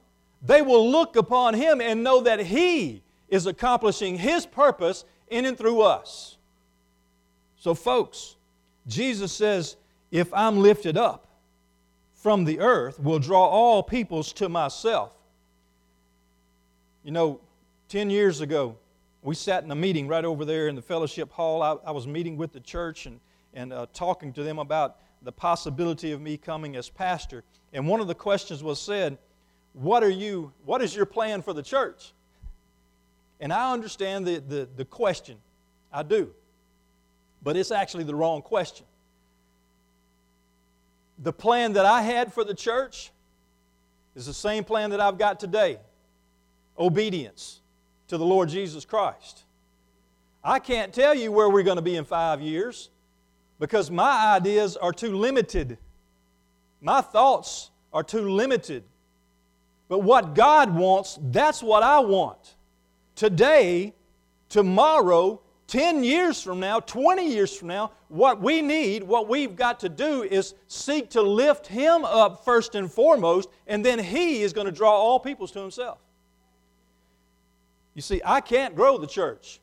they 0.43 0.63
will 0.63 0.91
look 0.91 1.15
upon 1.15 1.55
Him 1.55 1.81
and 1.81 2.03
know 2.03 2.23
that 2.23 2.41
He 2.41 3.03
is 3.29 3.47
accomplishing 3.47 4.17
His 4.17 4.45
purpose 4.45 5.05
in 5.29 5.45
and 5.45 5.57
through 5.57 5.83
us. 5.83 6.37
So, 7.59 7.75
folks, 7.75 8.35
Jesus 8.89 9.31
says, 9.31 9.77
If 10.11 10.33
I'm 10.35 10.59
lifted 10.59 10.97
up, 10.97 11.29
from 12.23 12.45
the 12.45 12.61
earth 12.61 13.01
will 13.01 13.19
draw 13.19 13.45
all 13.45 13.83
peoples 13.83 14.33
to 14.33 14.49
myself. 14.49 15.13
You 17.03 17.11
know, 17.11 17.41
10 17.89 18.11
years 18.11 18.41
ago, 18.41 18.77
we 19.23 19.35
sat 19.35 19.65
in 19.65 19.71
a 19.73 19.75
meeting 19.75 20.07
right 20.07 20.25
over 20.25 20.45
there 20.45 20.69
in 20.69 20.77
the 20.77 20.83
fellowship 20.83 21.33
hall. 21.33 21.63
I, 21.63 21.77
I 21.85 21.91
was 21.91 22.07
meeting 22.07 22.37
with 22.37 22.53
the 22.53 22.61
church 22.61 23.07
and, 23.07 23.19
and 23.55 23.73
uh, 23.73 23.87
talking 23.93 24.33
to 24.35 24.45
them 24.45 24.61
about 24.61 24.99
the 25.23 25.33
possibility 25.33 26.13
of 26.13 26.21
me 26.21 26.37
coming 26.37 26.77
as 26.77 26.89
pastor. 26.89 27.43
And 27.73 27.89
one 27.89 27.99
of 27.99 28.07
the 28.07 28.15
questions 28.15 28.63
was 28.63 28.81
said, 28.81 29.19
what 29.73 30.05
are 30.05 30.11
you, 30.11 30.53
what 30.65 30.81
is 30.81 30.95
your 30.95 31.07
plan 31.07 31.43
for 31.43 31.53
the 31.53 31.63
church? 31.63 32.13
And 33.41 33.53
I 33.53 33.73
understand 33.73 34.29
the, 34.29 34.39
the, 34.39 34.69
the 34.77 34.85
question. 34.85 35.39
I 35.93 36.05
do. 36.05 36.31
But 37.43 37.57
it's 37.57 37.73
actually 37.73 38.05
the 38.05 38.15
wrong 38.15 38.43
question 38.43 38.87
the 41.23 41.33
plan 41.33 41.75
that 41.75 41.87
I 41.87 42.03
had 42.03 42.33
for 42.33 42.45
the 42.45 42.55
church 42.55 43.11
is 44.15 44.27
the 44.27 44.35
same 44.35 44.65
plan 44.65 44.91
that 44.91 45.01
I've 45.01 45.19
got 45.19 45.39
today 45.39 45.79
obedience 46.79 47.61
to 48.09 48.19
the 48.19 48.25
Lord 48.25 48.49
Jesus 48.49 48.85
Christ. 48.85 49.45
I 50.43 50.59
can't 50.59 50.93
tell 50.93 51.15
you 51.15 51.31
where 51.31 51.49
we're 51.49 51.63
going 51.63 51.77
to 51.77 51.83
be 51.83 51.97
in 51.97 52.05
five 52.05 52.41
years 52.41 52.91
because 53.61 53.91
my 53.91 54.35
ideas 54.35 54.77
are 54.77 54.93
too 54.93 55.17
limited. 55.17 55.79
My 56.81 57.01
thoughts 57.01 57.71
are 57.93 58.03
too 58.03 58.29
limited. 58.29 58.83
But 59.89 60.01
what 60.01 60.35
God 60.35 60.75
wants, 60.75 61.19
that's 61.31 61.63
what 61.63 61.85
I 61.85 62.01
want. 62.01 62.57
Today, 63.15 63.95
tomorrow, 64.49 65.41
10 65.73 66.05
years 66.05 66.43
from 66.43 66.61
now, 66.61 66.81
20 66.81 67.27
years 67.27 67.57
from 67.57 67.69
now, 67.69 67.93
what 68.09 68.43
we 68.43 68.61
need, 68.61 69.03
what 69.03 69.27
we've 69.27 69.57
got 69.57 69.81
to 69.81 69.89
do 69.89 70.23
is 70.23 70.53
seek 70.69 71.09
to 71.09 71.23
lift 71.23 71.67
Him 71.67 72.05
up 72.05 72.45
first 72.45 72.75
and 72.75 72.93
foremost, 72.93 73.49
and 73.67 73.83
then 73.83 73.99
He 73.99 74.43
is 74.43 74.53
going 74.53 74.67
to 74.67 74.71
draw 74.71 74.93
all 74.93 75.19
peoples 75.19 75.51
to 75.53 75.61
Himself. 75.61 75.97
You 77.95 78.03
see, 78.03 78.21
I 78.23 78.43
can't 78.43 78.77
grow 78.77 78.99
the 78.99 79.07
church. 79.07 79.61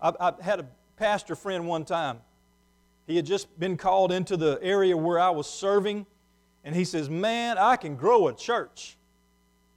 I, 0.00 0.12
I 0.20 0.34
had 0.40 0.60
a 0.60 0.66
pastor 0.96 1.34
friend 1.34 1.66
one 1.66 1.84
time. 1.84 2.20
He 3.08 3.16
had 3.16 3.26
just 3.26 3.58
been 3.58 3.76
called 3.76 4.12
into 4.12 4.36
the 4.36 4.60
area 4.62 4.96
where 4.96 5.18
I 5.18 5.30
was 5.30 5.50
serving, 5.50 6.06
and 6.62 6.76
he 6.76 6.84
says, 6.84 7.10
Man, 7.10 7.58
I 7.58 7.74
can 7.74 7.96
grow 7.96 8.28
a 8.28 8.32
church. 8.32 8.96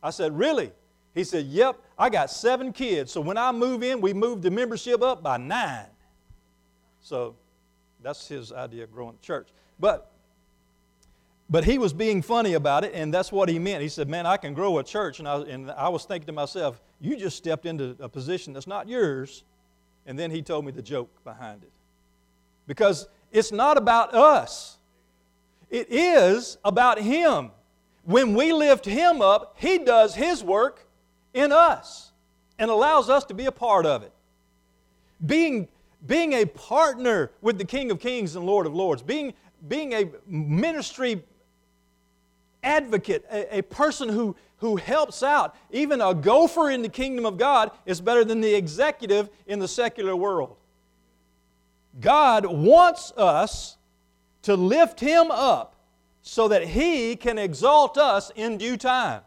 I 0.04 0.12
said, 0.12 0.38
Really? 0.38 0.72
He 1.14 1.24
said, 1.24 1.46
Yep, 1.46 1.78
I 1.98 2.10
got 2.10 2.32
seven 2.32 2.72
kids. 2.72 3.12
So 3.12 3.22
when 3.22 3.38
I 3.38 3.52
move 3.52 3.84
in, 3.84 4.02
we 4.02 4.14
move 4.14 4.42
the 4.42 4.52
membership 4.52 5.02
up 5.02 5.22
by 5.22 5.38
nine. 5.38 5.88
So 7.02 7.36
That's 8.02 8.28
his 8.28 8.52
idea 8.52 8.84
of 8.84 8.92
growing 8.92 9.16
the 9.20 9.26
church. 9.26 9.50
But 9.80 10.12
but 11.52 11.66
he 11.66 11.78
was 11.78 11.92
being 11.92 12.22
funny 12.22 12.54
about 12.54 12.86
it, 12.86 12.94
and 12.94 13.14
that's 13.14 13.30
what 13.30 13.50
he 13.50 13.60
meant. 13.60 13.82
He 13.82 13.90
said, 13.90 14.08
Man, 14.08 14.26
I 14.26 14.38
can 14.38 14.54
grow 14.54 14.78
a 14.78 14.84
church. 14.84 15.20
And 15.20 15.28
I, 15.28 15.42
and 15.42 15.70
I 15.72 15.90
was 15.90 16.06
thinking 16.06 16.28
to 16.28 16.32
myself, 16.32 16.82
You 17.02 17.18
just 17.18 17.36
stepped 17.36 17.66
into 17.66 17.98
a 18.00 18.08
position 18.08 18.54
that's 18.54 18.68
not 18.68 18.88
yours. 18.88 19.44
And 20.06 20.18
then 20.18 20.32
he 20.32 20.42
told 20.42 20.66
me 20.66 20.72
the 20.72 20.82
joke 20.82 21.10
behind 21.26 21.64
it. 21.64 21.72
Because 22.68 23.08
it's 23.32 23.52
not 23.52 23.78
about 23.78 24.16
us, 24.16 24.78
it 25.70 25.88
is 25.90 26.58
about 26.64 27.00
him. 27.00 27.52
When 28.04 28.34
we 28.34 28.54
lift 28.54 28.86
him 28.86 29.22
up, 29.22 29.58
he 29.60 29.78
does 29.78 30.16
his 30.16 30.44
work 30.44 30.88
in 31.34 31.52
us 31.52 32.12
and 32.60 32.70
allows 32.70 33.10
us 33.10 33.24
to 33.26 33.34
be 33.34 33.46
a 33.46 33.52
part 33.52 33.86
of 33.86 34.04
it. 34.04 34.12
Being, 35.26 35.68
being 36.06 36.34
a 36.34 36.46
partner 36.46 37.32
with 37.42 37.58
the 37.58 37.66
King 37.66 37.92
of 37.92 38.00
Kings 38.00 38.36
and 38.36 38.46
Lord 38.46 38.66
of 38.66 38.74
Lords, 38.74 39.02
being, 39.02 39.34
being 39.68 39.94
a 39.94 40.10
ministry 40.28 41.24
advocate, 42.64 43.26
a, 43.32 43.58
a, 43.58 43.62
person 43.64 44.10
who, 44.10 44.36
who 44.58 44.76
helps 44.76 45.24
out. 45.24 45.56
Even 45.72 46.02
a 46.02 46.14
gopher 46.14 46.70
in 46.70 46.82
the 46.82 46.90
kingdom 46.90 47.26
of 47.26 47.38
God 47.38 47.72
is 47.86 48.02
better 48.02 48.24
than 48.24 48.42
the 48.42 48.54
executive 48.54 49.30
in 49.48 49.60
the 49.60 49.68
secular 49.68 50.16
world. 50.16 50.56
God 52.00 52.46
wants 52.46 53.12
us 53.18 53.78
to 54.44 54.56
lift 54.56 55.00
Him 55.00 55.30
up 55.32 55.76
so 56.22 56.48
that 56.48 56.64
He 56.64 57.16
can 57.16 57.38
exalt 57.38 57.98
us 57.98 58.32
in 58.36 58.58
due 58.58 58.78
time. 58.78 59.22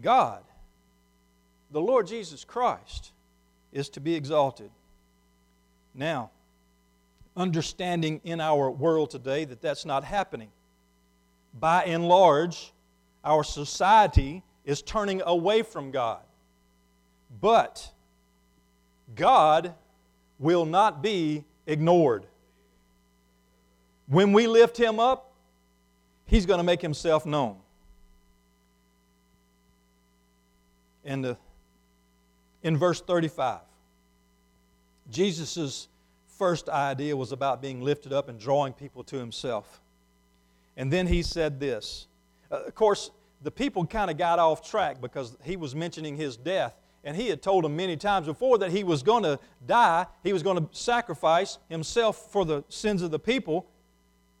God, 0.00 0.42
the 1.70 1.80
Lord 1.80 2.06
Jesus 2.06 2.44
Christ, 2.44 3.12
is 3.72 3.88
to 3.90 4.00
be 4.00 4.14
exalted. 4.14 4.70
Now, 5.94 6.30
understanding 7.36 8.20
in 8.24 8.40
our 8.40 8.70
world 8.70 9.10
today 9.10 9.44
that 9.44 9.60
that's 9.60 9.84
not 9.84 10.04
happening. 10.04 10.50
By 11.58 11.84
and 11.84 12.08
large, 12.08 12.72
our 13.24 13.44
society 13.44 14.42
is 14.64 14.82
turning 14.82 15.22
away 15.24 15.62
from 15.62 15.90
God. 15.90 16.20
But 17.40 17.90
God 19.14 19.74
will 20.38 20.64
not 20.64 21.02
be 21.02 21.44
ignored. 21.66 22.26
When 24.06 24.32
we 24.32 24.46
lift 24.46 24.76
Him 24.76 25.00
up, 25.00 25.32
He's 26.26 26.46
going 26.46 26.58
to 26.58 26.64
make 26.64 26.82
Himself 26.82 27.26
known. 27.26 27.56
And 31.04 31.26
uh, 31.26 31.34
in 32.62 32.76
verse 32.76 33.00
35, 33.00 33.60
Jesus' 35.10 35.88
first 36.26 36.68
idea 36.68 37.16
was 37.16 37.32
about 37.32 37.60
being 37.62 37.82
lifted 37.82 38.12
up 38.12 38.28
and 38.28 38.38
drawing 38.38 38.72
people 38.72 39.04
to 39.04 39.16
himself. 39.16 39.80
And 40.76 40.92
then 40.92 41.06
he 41.06 41.22
said 41.22 41.60
this. 41.60 42.06
Uh, 42.50 42.62
of 42.66 42.74
course, 42.74 43.10
the 43.42 43.50
people 43.50 43.86
kind 43.86 44.10
of 44.10 44.16
got 44.16 44.38
off 44.38 44.68
track 44.68 45.00
because 45.00 45.36
he 45.44 45.56
was 45.56 45.74
mentioning 45.74 46.16
his 46.16 46.36
death. 46.36 46.74
And 47.04 47.14
he 47.14 47.28
had 47.28 47.42
told 47.42 47.64
them 47.64 47.76
many 47.76 47.98
times 47.98 48.26
before 48.26 48.56
that 48.58 48.70
he 48.70 48.82
was 48.82 49.02
going 49.02 49.24
to 49.24 49.38
die, 49.66 50.06
he 50.22 50.32
was 50.32 50.42
going 50.42 50.56
to 50.56 50.66
sacrifice 50.72 51.58
himself 51.68 52.32
for 52.32 52.46
the 52.46 52.64
sins 52.70 53.02
of 53.02 53.10
the 53.10 53.18
people. 53.18 53.66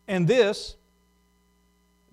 And 0.08 0.26
this, 0.26 0.76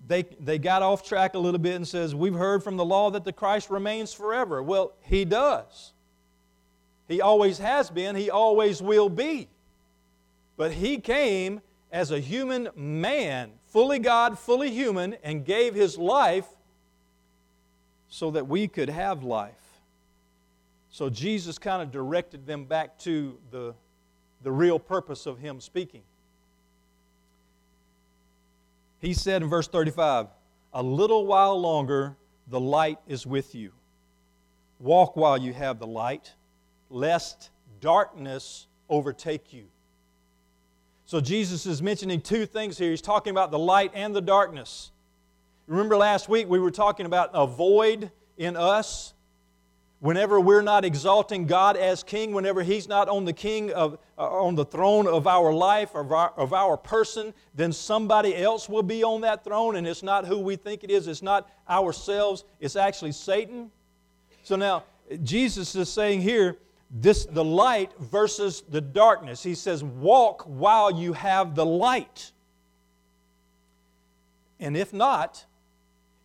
they, 0.06 0.22
they 0.40 0.58
got 0.58 0.82
off 0.82 1.06
track 1.06 1.34
a 1.34 1.38
little 1.38 1.60
bit 1.60 1.74
and 1.74 1.86
says, 1.86 2.14
We've 2.14 2.34
heard 2.34 2.62
from 2.62 2.76
the 2.76 2.84
law 2.84 3.10
that 3.10 3.24
the 3.24 3.32
Christ 3.32 3.70
remains 3.70 4.12
forever. 4.12 4.62
Well, 4.62 4.92
he 5.02 5.24
does. 5.24 5.92
He 7.08 7.20
always 7.20 7.58
has 7.58 7.90
been, 7.90 8.16
he 8.16 8.30
always 8.30 8.80
will 8.80 9.08
be. 9.08 9.48
But 10.56 10.72
he 10.72 10.98
came 10.98 11.60
as 11.90 12.10
a 12.10 12.18
human 12.18 12.68
man, 12.74 13.52
fully 13.66 13.98
God, 13.98 14.38
fully 14.38 14.70
human, 14.70 15.16
and 15.22 15.44
gave 15.44 15.74
his 15.74 15.98
life 15.98 16.46
so 18.08 18.30
that 18.30 18.46
we 18.46 18.68
could 18.68 18.88
have 18.88 19.22
life. 19.24 19.54
So 20.90 21.08
Jesus 21.08 21.58
kind 21.58 21.82
of 21.82 21.90
directed 21.90 22.46
them 22.46 22.64
back 22.64 22.98
to 23.00 23.38
the, 23.50 23.74
the 24.42 24.52
real 24.52 24.78
purpose 24.78 25.26
of 25.26 25.38
him 25.38 25.60
speaking. 25.60 26.02
He 29.02 29.14
said 29.14 29.42
in 29.42 29.48
verse 29.48 29.66
35, 29.66 30.28
A 30.72 30.82
little 30.82 31.26
while 31.26 31.60
longer 31.60 32.16
the 32.46 32.60
light 32.60 32.98
is 33.08 33.26
with 33.26 33.54
you. 33.54 33.72
Walk 34.78 35.16
while 35.16 35.36
you 35.36 35.52
have 35.52 35.80
the 35.80 35.86
light, 35.86 36.32
lest 36.88 37.50
darkness 37.80 38.68
overtake 38.88 39.52
you. 39.52 39.64
So 41.04 41.20
Jesus 41.20 41.66
is 41.66 41.82
mentioning 41.82 42.20
two 42.20 42.46
things 42.46 42.78
here. 42.78 42.90
He's 42.90 43.02
talking 43.02 43.32
about 43.32 43.50
the 43.50 43.58
light 43.58 43.90
and 43.92 44.14
the 44.14 44.20
darkness. 44.20 44.92
Remember 45.66 45.96
last 45.96 46.28
week 46.28 46.48
we 46.48 46.60
were 46.60 46.70
talking 46.70 47.04
about 47.04 47.30
a 47.34 47.46
void 47.46 48.10
in 48.38 48.56
us. 48.56 49.11
Whenever 50.02 50.40
we're 50.40 50.62
not 50.62 50.84
exalting 50.84 51.46
God 51.46 51.76
as 51.76 52.02
king, 52.02 52.32
whenever 52.32 52.64
He's 52.64 52.88
not 52.88 53.08
on 53.08 53.24
the 53.24 53.32
king 53.32 53.70
of 53.70 54.00
uh, 54.18 54.22
on 54.22 54.56
the 54.56 54.64
throne 54.64 55.06
of 55.06 55.28
our 55.28 55.52
life, 55.52 55.94
of 55.94 56.10
our, 56.10 56.32
of 56.36 56.52
our 56.52 56.76
person, 56.76 57.32
then 57.54 57.72
somebody 57.72 58.34
else 58.34 58.68
will 58.68 58.82
be 58.82 59.04
on 59.04 59.20
that 59.20 59.44
throne, 59.44 59.76
and 59.76 59.86
it's 59.86 60.02
not 60.02 60.26
who 60.26 60.40
we 60.40 60.56
think 60.56 60.82
it 60.82 60.90
is. 60.90 61.06
It's 61.06 61.22
not 61.22 61.48
ourselves. 61.70 62.42
It's 62.58 62.74
actually 62.74 63.12
Satan. 63.12 63.70
So 64.42 64.56
now 64.56 64.82
Jesus 65.22 65.72
is 65.76 65.88
saying 65.88 66.22
here 66.22 66.56
this 66.90 67.24
the 67.24 67.44
light 67.44 67.92
versus 68.00 68.64
the 68.68 68.80
darkness. 68.80 69.40
He 69.40 69.54
says, 69.54 69.84
"Walk 69.84 70.42
while 70.42 70.90
you 70.90 71.12
have 71.12 71.54
the 71.54 71.64
light." 71.64 72.32
And 74.58 74.76
if 74.76 74.92
not, 74.92 75.44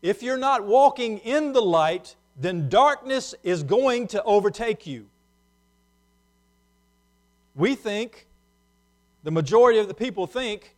if 0.02 0.24
you're 0.24 0.36
not 0.36 0.66
walking 0.66 1.20
in 1.20 1.54
the 1.54 1.62
light, 1.62 2.16
then 2.38 2.70
darkness 2.70 3.34
is 3.44 3.64
going 3.64 4.08
to 4.08 4.24
overtake 4.24 4.86
you. 4.86 5.08
We 7.56 7.74
think, 7.74 8.28
the 9.24 9.32
majority 9.32 9.80
of 9.80 9.88
the 9.88 9.94
people 9.94 10.28
think, 10.28 10.76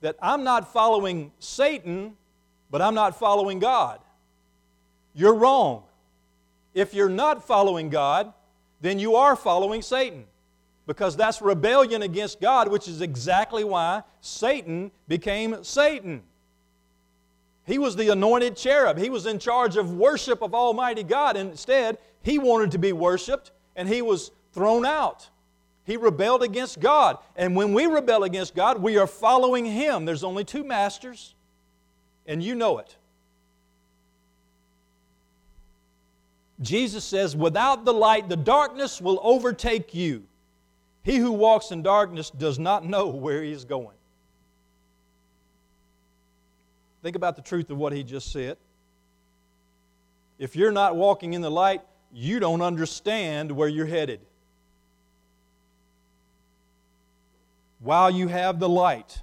that 0.00 0.16
I'm 0.20 0.44
not 0.44 0.72
following 0.72 1.32
Satan, 1.38 2.16
but 2.70 2.82
I'm 2.82 2.94
not 2.94 3.18
following 3.18 3.60
God. 3.60 4.00
You're 5.14 5.34
wrong. 5.34 5.84
If 6.74 6.94
you're 6.94 7.08
not 7.08 7.46
following 7.46 7.88
God, 7.88 8.32
then 8.80 8.98
you 8.98 9.16
are 9.16 9.36
following 9.36 9.82
Satan. 9.82 10.24
Because 10.86 11.16
that's 11.16 11.42
rebellion 11.42 12.02
against 12.02 12.40
God, 12.40 12.68
which 12.68 12.88
is 12.88 13.00
exactly 13.00 13.62
why 13.62 14.02
Satan 14.20 14.90
became 15.06 15.62
Satan. 15.62 16.22
He 17.68 17.78
was 17.78 17.94
the 17.96 18.10
anointed 18.10 18.56
cherub. 18.56 18.96
He 18.96 19.10
was 19.10 19.26
in 19.26 19.38
charge 19.38 19.76
of 19.76 19.92
worship 19.92 20.40
of 20.40 20.54
Almighty 20.54 21.02
God. 21.02 21.36
And 21.36 21.50
Instead, 21.50 21.98
he 22.22 22.38
wanted 22.38 22.72
to 22.72 22.78
be 22.78 22.94
worshiped 22.94 23.52
and 23.76 23.86
he 23.86 24.00
was 24.00 24.30
thrown 24.54 24.86
out. 24.86 25.28
He 25.84 25.98
rebelled 25.98 26.42
against 26.42 26.80
God. 26.80 27.18
And 27.36 27.54
when 27.54 27.74
we 27.74 27.84
rebel 27.84 28.24
against 28.24 28.54
God, 28.54 28.82
we 28.82 28.96
are 28.96 29.06
following 29.06 29.66
him. 29.66 30.06
There's 30.06 30.24
only 30.24 30.44
two 30.44 30.64
masters, 30.64 31.34
and 32.26 32.42
you 32.42 32.54
know 32.54 32.78
it. 32.78 32.96
Jesus 36.60 37.04
says, 37.04 37.36
Without 37.36 37.84
the 37.84 37.94
light, 37.94 38.28
the 38.28 38.36
darkness 38.36 39.00
will 39.00 39.20
overtake 39.22 39.94
you. 39.94 40.24
He 41.04 41.16
who 41.16 41.32
walks 41.32 41.70
in 41.70 41.82
darkness 41.82 42.28
does 42.30 42.58
not 42.58 42.84
know 42.84 43.06
where 43.06 43.42
he 43.42 43.52
is 43.52 43.64
going. 43.64 43.97
Think 47.02 47.16
about 47.16 47.36
the 47.36 47.42
truth 47.42 47.70
of 47.70 47.78
what 47.78 47.92
he 47.92 48.02
just 48.02 48.32
said. 48.32 48.56
If 50.38 50.56
you're 50.56 50.72
not 50.72 50.96
walking 50.96 51.32
in 51.34 51.40
the 51.40 51.50
light, 51.50 51.82
you 52.12 52.40
don't 52.40 52.62
understand 52.62 53.52
where 53.52 53.68
you're 53.68 53.86
headed. 53.86 54.20
While 57.80 58.10
you 58.10 58.28
have 58.28 58.58
the 58.58 58.68
light, 58.68 59.20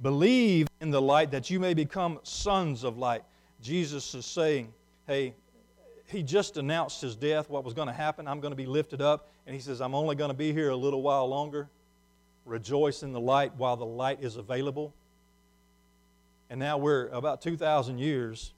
believe 0.00 0.68
in 0.80 0.90
the 0.90 1.02
light 1.02 1.32
that 1.32 1.50
you 1.50 1.58
may 1.58 1.74
become 1.74 2.20
sons 2.22 2.84
of 2.84 2.98
light. 2.98 3.22
Jesus 3.62 4.14
is 4.14 4.26
saying, 4.26 4.72
hey, 5.06 5.34
he 6.06 6.22
just 6.22 6.56
announced 6.56 7.00
his 7.00 7.14
death, 7.16 7.48
what 7.48 7.64
was 7.64 7.74
going 7.74 7.88
to 7.88 7.94
happen. 7.94 8.26
I'm 8.26 8.40
going 8.40 8.52
to 8.52 8.56
be 8.56 8.66
lifted 8.66 9.00
up. 9.00 9.28
And 9.46 9.54
he 9.54 9.60
says, 9.60 9.80
I'm 9.80 9.94
only 9.94 10.16
going 10.16 10.30
to 10.30 10.36
be 10.36 10.52
here 10.52 10.70
a 10.70 10.76
little 10.76 11.02
while 11.02 11.28
longer. 11.28 11.68
Rejoice 12.44 13.02
in 13.02 13.12
the 13.12 13.20
light 13.20 13.52
while 13.56 13.76
the 13.76 13.86
light 13.86 14.18
is 14.22 14.36
available. 14.36 14.92
And 16.50 16.60
now 16.60 16.76
we're 16.76 17.08
about 17.08 17.40
2,000 17.40 17.98
years 17.98 18.52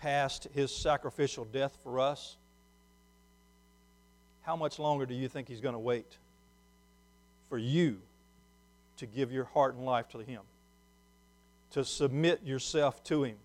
past 0.00 0.48
his 0.52 0.74
sacrificial 0.74 1.44
death 1.46 1.78
for 1.82 2.00
us. 2.00 2.36
How 4.42 4.56
much 4.56 4.78
longer 4.78 5.06
do 5.06 5.14
you 5.14 5.28
think 5.28 5.48
he's 5.48 5.60
going 5.60 5.74
to 5.74 5.78
wait 5.78 6.18
for 7.48 7.56
you 7.56 7.98
to 8.98 9.06
give 9.06 9.32
your 9.32 9.44
heart 9.44 9.74
and 9.74 9.86
life 9.86 10.08
to 10.10 10.18
him? 10.18 10.42
To 11.72 11.84
submit 11.84 12.42
yourself 12.44 13.02
to 13.04 13.24
him? 13.24 13.36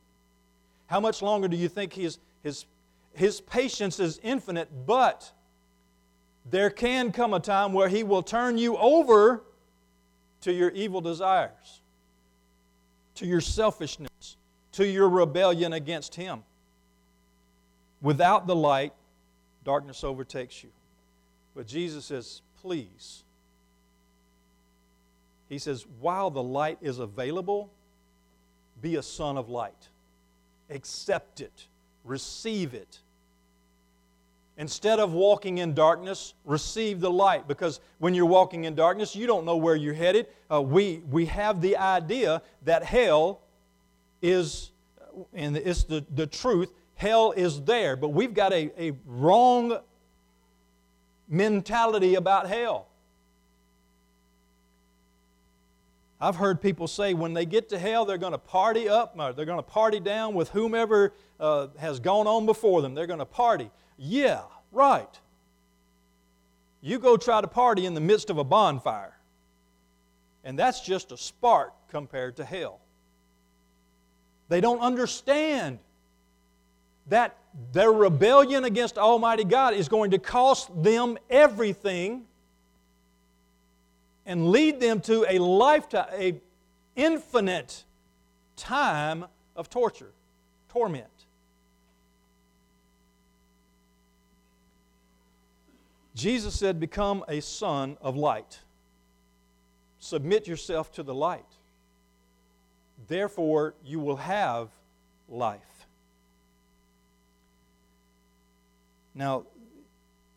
How 0.87 0.99
much 0.99 1.21
longer 1.21 1.47
do 1.47 1.55
you 1.55 1.69
think 1.69 1.93
his, 1.93 2.17
his 2.43 2.65
his 3.13 3.41
patience 3.41 3.99
is 3.99 4.19
infinite, 4.23 4.69
but 4.85 5.31
there 6.49 6.69
can 6.69 7.11
come 7.11 7.33
a 7.33 7.39
time 7.39 7.73
where 7.73 7.89
He 7.89 8.03
will 8.03 8.23
turn 8.23 8.57
you 8.57 8.77
over 8.77 9.43
to 10.41 10.53
your 10.53 10.69
evil 10.71 11.01
desires, 11.01 11.80
to 13.15 13.25
your 13.25 13.41
selfishness, 13.41 14.37
to 14.73 14.85
your 14.85 15.09
rebellion 15.09 15.73
against 15.73 16.15
Him. 16.15 16.43
Without 18.01 18.47
the 18.47 18.55
light, 18.55 18.93
darkness 19.63 20.03
overtakes 20.03 20.63
you. 20.63 20.69
But 21.55 21.67
Jesus 21.67 22.05
says, 22.05 22.41
please. 22.61 23.23
He 25.49 25.59
says, 25.59 25.85
while 25.99 26.29
the 26.29 26.41
light 26.41 26.77
is 26.81 26.99
available, 26.99 27.69
be 28.81 28.95
a 28.95 29.03
son 29.03 29.37
of 29.37 29.49
light. 29.49 29.89
Accept 30.69 31.41
it, 31.41 31.67
receive 32.05 32.73
it. 32.73 32.99
Instead 34.61 34.99
of 34.99 35.11
walking 35.13 35.57
in 35.57 35.73
darkness, 35.73 36.35
receive 36.45 36.99
the 36.99 37.09
light. 37.09 37.47
Because 37.47 37.79
when 37.97 38.13
you're 38.13 38.27
walking 38.27 38.65
in 38.65 38.75
darkness, 38.75 39.15
you 39.15 39.25
don't 39.25 39.43
know 39.43 39.57
where 39.57 39.75
you're 39.75 39.95
headed. 39.95 40.27
Uh, 40.51 40.61
we, 40.61 41.01
we 41.09 41.25
have 41.25 41.61
the 41.61 41.75
idea 41.77 42.43
that 42.63 42.83
hell 42.83 43.41
is, 44.21 44.69
and 45.33 45.57
it's 45.57 45.83
the, 45.85 46.05
the 46.13 46.27
truth, 46.27 46.71
hell 46.93 47.31
is 47.31 47.63
there. 47.63 47.95
But 47.95 48.09
we've 48.09 48.35
got 48.35 48.53
a, 48.53 48.71
a 48.79 48.91
wrong 49.07 49.79
mentality 51.27 52.13
about 52.13 52.47
hell. 52.47 52.87
I've 56.19 56.35
heard 56.35 56.61
people 56.61 56.87
say 56.87 57.15
when 57.15 57.33
they 57.33 57.47
get 57.47 57.69
to 57.69 57.79
hell, 57.79 58.05
they're 58.05 58.19
going 58.19 58.33
to 58.33 58.37
party 58.37 58.87
up, 58.87 59.17
they're 59.17 59.43
going 59.43 59.57
to 59.57 59.63
party 59.63 59.99
down 59.99 60.35
with 60.35 60.49
whomever 60.49 61.13
uh, 61.39 61.69
has 61.79 61.99
gone 61.99 62.27
on 62.27 62.45
before 62.45 62.83
them. 62.83 62.93
They're 62.93 63.07
going 63.07 63.17
to 63.17 63.25
party. 63.25 63.71
Yeah, 64.03 64.41
right. 64.71 65.19
You 66.81 66.97
go 66.97 67.17
try 67.17 67.39
to 67.39 67.47
party 67.47 67.85
in 67.85 67.93
the 67.93 68.01
midst 68.01 68.31
of 68.31 68.39
a 68.39 68.43
bonfire, 68.43 69.15
and 70.43 70.57
that's 70.57 70.81
just 70.81 71.11
a 71.11 71.17
spark 71.17 71.71
compared 71.89 72.37
to 72.37 72.43
hell. 72.43 72.79
They 74.49 74.59
don't 74.59 74.79
understand 74.79 75.77
that 77.09 77.37
their 77.73 77.91
rebellion 77.91 78.63
against 78.63 78.97
Almighty 78.97 79.43
God 79.43 79.75
is 79.75 79.87
going 79.87 80.11
to 80.11 80.17
cost 80.17 80.71
them 80.81 81.19
everything 81.29 82.23
and 84.25 84.49
lead 84.49 84.79
them 84.79 84.99
to 85.01 85.25
a 85.29 85.37
lifetime, 85.37 86.07
a 86.13 86.41
infinite 86.95 87.83
time 88.55 89.25
of 89.55 89.69
torture, 89.69 90.11
torment. 90.69 91.05
Jesus 96.21 96.53
said, 96.53 96.79
Become 96.79 97.25
a 97.27 97.41
son 97.41 97.97
of 97.99 98.15
light. 98.15 98.59
Submit 99.97 100.47
yourself 100.47 100.91
to 100.93 101.03
the 101.03 101.15
light. 101.15 101.43
Therefore, 103.07 103.73
you 103.83 103.99
will 103.99 104.17
have 104.17 104.69
life. 105.27 105.87
Now, 109.15 109.45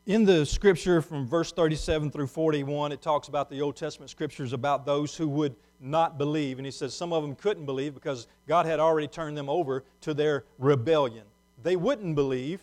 in 0.06 0.24
the 0.24 0.46
scripture 0.46 1.02
from 1.02 1.26
verse 1.26 1.52
37 1.52 2.10
through 2.10 2.28
41, 2.28 2.90
it 2.90 3.02
talks 3.02 3.28
about 3.28 3.50
the 3.50 3.60
Old 3.60 3.76
Testament 3.76 4.10
scriptures 4.10 4.54
about 4.54 4.86
those 4.86 5.14
who 5.14 5.28
would 5.28 5.54
not 5.80 6.16
believe. 6.16 6.58
And 6.58 6.64
he 6.64 6.72
says 6.72 6.94
some 6.94 7.12
of 7.12 7.22
them 7.22 7.34
couldn't 7.34 7.66
believe 7.66 7.92
because 7.92 8.26
God 8.48 8.64
had 8.64 8.80
already 8.80 9.06
turned 9.06 9.36
them 9.36 9.50
over 9.50 9.84
to 10.00 10.14
their 10.14 10.44
rebellion. 10.58 11.24
They 11.62 11.76
wouldn't 11.76 12.14
believe. 12.14 12.62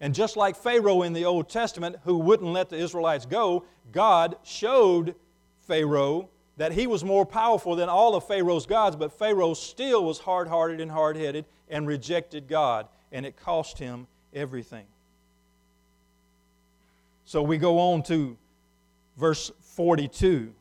And 0.00 0.14
just 0.14 0.36
like 0.36 0.56
Pharaoh 0.56 1.02
in 1.02 1.12
the 1.12 1.24
Old 1.24 1.48
Testament, 1.48 1.96
who 2.04 2.18
wouldn't 2.18 2.52
let 2.52 2.68
the 2.68 2.76
Israelites 2.76 3.26
go, 3.26 3.64
God 3.92 4.36
showed 4.44 5.14
Pharaoh 5.66 6.28
that 6.56 6.72
he 6.72 6.86
was 6.86 7.04
more 7.04 7.24
powerful 7.24 7.76
than 7.76 7.88
all 7.88 8.14
of 8.14 8.26
Pharaoh's 8.26 8.66
gods, 8.66 8.96
but 8.96 9.12
Pharaoh 9.12 9.54
still 9.54 10.04
was 10.04 10.18
hard 10.18 10.48
hearted 10.48 10.80
and 10.80 10.90
hard 10.90 11.16
headed 11.16 11.44
and 11.68 11.86
rejected 11.86 12.48
God, 12.48 12.88
and 13.12 13.24
it 13.24 13.36
cost 13.36 13.78
him 13.78 14.06
everything. 14.34 14.86
So 17.24 17.42
we 17.42 17.58
go 17.58 17.78
on 17.78 18.02
to 18.04 18.36
verse 19.16 19.52
42. 19.60 20.52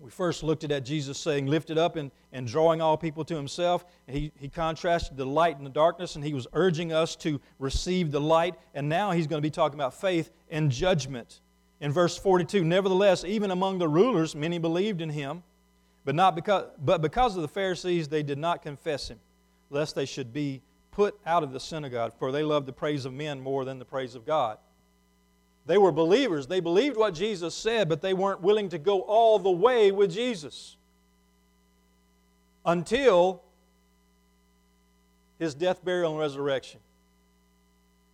We 0.00 0.10
first 0.10 0.42
looked 0.42 0.64
at 0.64 0.84
Jesus 0.84 1.18
saying, 1.18 1.46
Lift 1.46 1.68
it 1.68 1.76
up 1.76 1.96
and, 1.96 2.10
and 2.32 2.46
drawing 2.46 2.80
all 2.80 2.96
people 2.96 3.22
to 3.26 3.36
himself. 3.36 3.84
He, 4.08 4.32
he 4.40 4.48
contrasted 4.48 5.18
the 5.18 5.26
light 5.26 5.58
and 5.58 5.66
the 5.66 5.70
darkness, 5.70 6.16
and 6.16 6.24
he 6.24 6.32
was 6.32 6.46
urging 6.54 6.90
us 6.90 7.14
to 7.16 7.38
receive 7.58 8.10
the 8.10 8.20
light. 8.20 8.54
And 8.74 8.88
now 8.88 9.10
he's 9.10 9.26
going 9.26 9.42
to 9.42 9.46
be 9.46 9.50
talking 9.50 9.78
about 9.78 9.92
faith 9.92 10.30
and 10.50 10.70
judgment. 10.70 11.40
In 11.80 11.92
verse 11.92 12.16
42, 12.16 12.64
nevertheless, 12.64 13.24
even 13.24 13.50
among 13.50 13.78
the 13.78 13.88
rulers, 13.88 14.34
many 14.34 14.58
believed 14.58 15.02
in 15.02 15.10
him, 15.10 15.42
but, 16.04 16.14
not 16.14 16.34
because, 16.34 16.64
but 16.78 17.02
because 17.02 17.36
of 17.36 17.42
the 17.42 17.48
Pharisees, 17.48 18.08
they 18.08 18.22
did 18.22 18.38
not 18.38 18.62
confess 18.62 19.08
him, 19.08 19.20
lest 19.68 19.94
they 19.94 20.06
should 20.06 20.32
be 20.32 20.62
put 20.92 21.18
out 21.26 21.42
of 21.42 21.52
the 21.52 21.60
synagogue, 21.60 22.14
for 22.18 22.32
they 22.32 22.42
loved 22.42 22.66
the 22.66 22.72
praise 22.72 23.04
of 23.04 23.12
men 23.12 23.40
more 23.40 23.66
than 23.66 23.78
the 23.78 23.84
praise 23.84 24.14
of 24.14 24.24
God. 24.24 24.58
They 25.66 25.78
were 25.78 25.92
believers. 25.92 26.46
They 26.46 26.60
believed 26.60 26.96
what 26.96 27.14
Jesus 27.14 27.54
said, 27.54 27.88
but 27.88 28.00
they 28.00 28.14
weren't 28.14 28.40
willing 28.40 28.68
to 28.70 28.78
go 28.78 29.02
all 29.02 29.38
the 29.38 29.50
way 29.50 29.92
with 29.92 30.12
Jesus 30.12 30.76
until 32.64 33.42
his 35.38 35.54
death, 35.54 35.84
burial, 35.84 36.12
and 36.12 36.20
resurrection. 36.20 36.80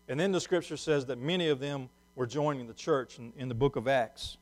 And 0.08 0.18
then 0.18 0.32
the 0.32 0.40
scripture 0.40 0.76
says 0.76 1.06
that 1.06 1.18
many 1.18 1.48
of 1.48 1.58
them 1.58 1.88
were 2.14 2.26
joining 2.26 2.66
the 2.66 2.74
church 2.74 3.18
in, 3.18 3.32
in 3.36 3.48
the 3.48 3.54
book 3.54 3.76
of 3.76 3.88
Acts. 3.88 4.36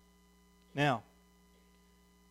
Now, 0.75 1.03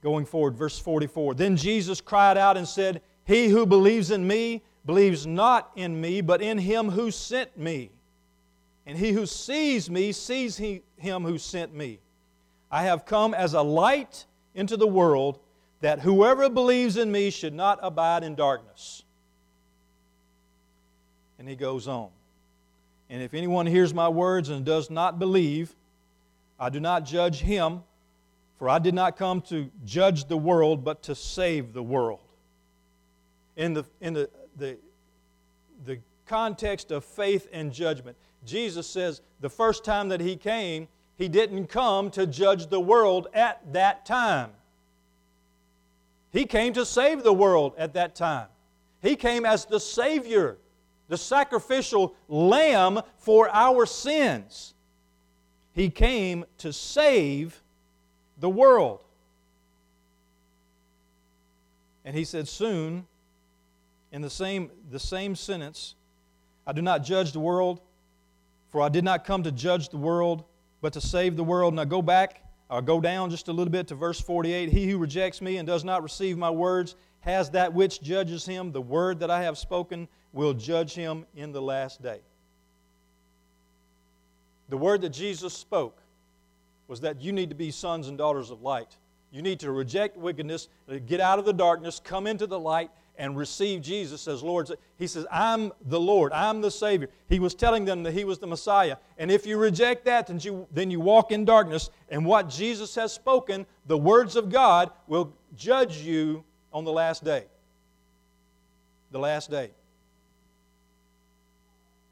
going 0.02 0.26
forward, 0.26 0.56
verse 0.56 0.78
44 0.80 1.34
Then 1.34 1.58
Jesus 1.58 2.02
cried 2.02 2.38
out 2.38 2.58
and 2.58 2.68
said, 2.68 3.02
He 3.26 3.48
who 3.48 3.66
believes 3.66 4.12
in 4.12 4.26
me, 4.26 4.64
believes 4.86 5.26
not 5.26 5.72
in 5.76 6.00
me, 6.00 6.22
but 6.22 6.42
in 6.42 6.58
him 6.58 6.90
who 6.90 7.10
sent 7.10 7.58
me. 7.58 7.90
And 8.86 8.98
he 8.98 9.12
who 9.12 9.26
sees 9.26 9.90
me 9.90 10.12
sees 10.12 10.58
he, 10.58 10.82
him 10.98 11.24
who 11.24 11.38
sent 11.38 11.74
me. 11.74 12.00
I 12.70 12.84
have 12.84 13.06
come 13.06 13.34
as 13.34 13.54
a 13.54 13.62
light 13.62 14.26
into 14.56 14.78
the 14.78 14.88
world 14.88 15.40
that 15.82 16.00
whoever 16.00 16.50
believes 16.50 16.98
in 16.98 17.12
me 17.12 17.30
should 17.30 17.54
not 17.54 17.80
abide 17.82 18.24
in 18.24 18.36
darkness. 18.36 19.04
And 21.40 21.48
he 21.48 21.56
goes 21.56 21.88
on. 21.88 22.10
And 23.10 23.22
if 23.22 23.34
anyone 23.34 23.66
hears 23.66 23.94
my 23.94 24.10
words 24.10 24.50
and 24.50 24.66
does 24.66 24.90
not 24.90 25.20
believe, 25.20 25.76
I 26.60 26.70
do 26.70 26.80
not 26.80 27.06
judge 27.06 27.40
him, 27.40 27.84
for 28.58 28.70
I 28.70 28.80
did 28.80 28.94
not 28.94 29.18
come 29.18 29.42
to 29.44 29.70
judge 29.86 30.26
the 30.26 30.38
world, 30.38 30.84
but 30.84 31.04
to 31.04 31.16
save 31.16 31.74
the 31.74 31.84
world. 31.84 32.22
In 33.56 33.74
the, 33.74 33.86
in 34.02 34.14
the 34.14 34.30
the, 34.58 34.78
the 35.86 36.00
context 36.26 36.92
of 36.92 37.04
faith 37.04 37.48
and 37.52 37.72
judgment. 37.72 38.18
Jesus 38.46 38.88
says 38.88 39.22
the 39.40 39.50
first 39.50 39.84
time 39.84 40.10
that 40.10 40.22
He 40.22 40.36
came, 40.36 40.88
He 41.16 41.28
didn't 41.28 41.68
come 41.68 42.10
to 42.12 42.28
judge 42.28 42.68
the 42.68 42.80
world 42.80 43.28
at 43.34 43.74
that 43.74 44.06
time. 44.06 44.52
He 46.32 46.46
came 46.46 46.74
to 46.74 46.86
save 46.86 47.24
the 47.24 47.34
world 47.34 47.74
at 47.78 47.94
that 47.94 48.16
time. 48.16 48.48
He 49.02 49.16
came 49.16 49.46
as 49.46 49.66
the 49.66 49.80
Savior, 49.80 50.58
the 51.08 51.18
sacrificial 51.18 52.16
lamb 52.28 53.02
for 53.18 53.50
our 53.50 53.86
sins. 53.86 54.74
He 55.74 55.90
came 55.90 56.46
to 56.60 56.74
save 56.74 57.62
the 58.40 58.50
world. 58.50 59.04
And 62.06 62.16
He 62.16 62.26
said, 62.26 62.48
Soon 62.48 63.06
in 64.12 64.22
the 64.22 64.30
same, 64.30 64.70
the 64.92 65.00
same 65.00 65.36
sentence, 65.36 65.96
I 66.66 66.72
do 66.72 66.82
not 66.82 67.04
judge 67.04 67.32
the 67.32 67.40
world, 67.40 67.82
for 68.74 68.82
I 68.82 68.90
did 68.90 69.04
not 69.04 69.24
come 69.24 69.44
to 69.44 69.52
judge 69.52 69.90
the 69.90 69.98
world, 69.98 70.46
but 70.82 70.94
to 70.94 71.00
save 71.00 71.36
the 71.36 71.44
world. 71.44 71.76
Now 71.76 71.84
go 71.84 72.02
back, 72.02 72.42
or 72.72 72.82
go 72.82 73.00
down 73.00 73.30
just 73.30 73.48
a 73.48 73.54
little 73.54 73.72
bit 73.72 73.88
to 73.90 73.96
verse 73.96 74.20
48. 74.20 74.70
He 74.70 74.90
who 74.90 74.98
rejects 74.98 75.44
me 75.44 75.58
and 75.58 75.68
does 75.68 75.84
not 75.84 76.02
receive 76.02 76.40
my 76.40 76.50
words 76.50 76.96
has 77.20 77.52
that 77.52 77.72
which 77.72 78.02
judges 78.02 78.48
him. 78.48 78.72
The 78.72 78.82
word 78.82 79.20
that 79.20 79.30
I 79.30 79.44
have 79.44 79.60
spoken 79.60 80.08
will 80.32 80.56
judge 80.56 80.96
him 80.96 81.28
in 81.36 81.52
the 81.52 81.62
last 81.62 82.02
day. 82.02 82.22
The 84.70 84.78
word 84.78 85.02
that 85.02 85.10
Jesus 85.10 85.54
spoke 85.54 86.00
was 86.88 87.00
that 87.02 87.22
you 87.22 87.32
need 87.32 87.50
to 87.50 87.56
be 87.56 87.70
sons 87.70 88.08
and 88.08 88.18
daughters 88.18 88.50
of 88.50 88.64
light. 88.64 88.98
You 89.32 89.44
need 89.44 89.60
to 89.60 89.72
reject 89.72 90.18
wickedness, 90.18 90.68
get 91.06 91.20
out 91.22 91.38
of 91.38 91.46
the 91.46 91.54
darkness, 91.54 92.02
come 92.04 92.26
into 92.26 92.48
the 92.48 92.60
light, 92.60 92.90
and 93.18 93.38
receive 93.38 93.82
Jesus 93.82 94.28
as 94.28 94.42
Lord. 94.42 94.72
He 94.98 95.08
says, 95.08 95.26
I'm 95.32 95.72
the 95.86 96.00
Lord, 96.00 96.32
I'm 96.34 96.62
the 96.62 96.72
Savior. 96.72 97.10
He 97.30 97.40
was 97.40 97.54
telling 97.54 97.86
them 97.86 98.04
that 98.04 98.14
He 98.14 98.24
was 98.24 98.40
the 98.40 98.48
Messiah. 98.48 98.98
And 99.18 99.30
if 99.30 99.46
you 99.46 99.58
reject 99.58 100.06
that, 100.06 100.28
then 100.28 100.40
you, 100.40 100.68
then 100.72 100.90
you 100.90 101.00
walk 101.00 101.32
in 101.32 101.46
darkness. 101.46 101.90
And 102.10 102.26
what 102.26 102.50
Jesus 102.50 102.96
has 102.96 103.14
spoken, 103.14 103.66
the 103.86 103.98
words 103.98 104.36
of 104.36 104.50
God, 104.50 104.92
will 105.08 105.34
judge 105.56 105.98
you 105.98 106.44
on 106.72 106.86
the 106.86 106.92
last 106.92 107.24
day. 107.24 107.46
The 109.12 109.20
last 109.20 109.52
day. 109.52 109.72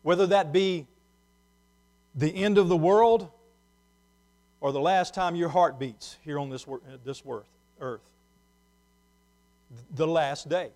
Whether 0.04 0.28
that 0.28 0.52
be 0.52 0.88
the 2.16 2.34
end 2.34 2.58
of 2.58 2.70
the 2.70 2.78
world 2.78 3.30
or 4.60 4.72
the 4.72 4.82
last 4.82 5.14
time 5.14 5.36
your 5.36 5.50
heart 5.50 5.80
beats 5.80 6.18
here 6.24 6.38
on 6.38 6.50
this, 6.50 6.66
this 7.04 7.24
earth? 7.80 8.02
The 9.96 10.08
last 10.08 10.50
day. 10.50 10.72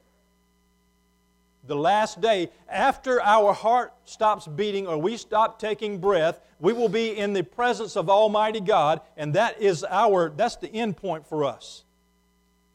The 1.68 1.76
last 1.76 2.22
day, 2.22 2.50
after 2.70 3.22
our 3.22 3.52
heart 3.52 3.94
stops 4.06 4.48
beating 4.48 4.88
or 4.88 4.98
we 4.98 5.18
stop 5.18 5.60
taking 5.60 6.00
breath, 6.00 6.40
we 6.60 6.74
will 6.74 6.90
be 6.90 7.18
in 7.18 7.34
the 7.34 7.44
presence 7.44 7.96
of 7.96 8.10
Almighty 8.10 8.62
God, 8.62 9.02
and 9.18 9.34
that 9.34 9.62
is 9.62 9.84
our, 9.90 10.30
that's 10.30 10.58
the 10.58 10.72
end 10.72 10.98
point 10.98 11.26
for 11.28 11.44
us. 11.44 11.84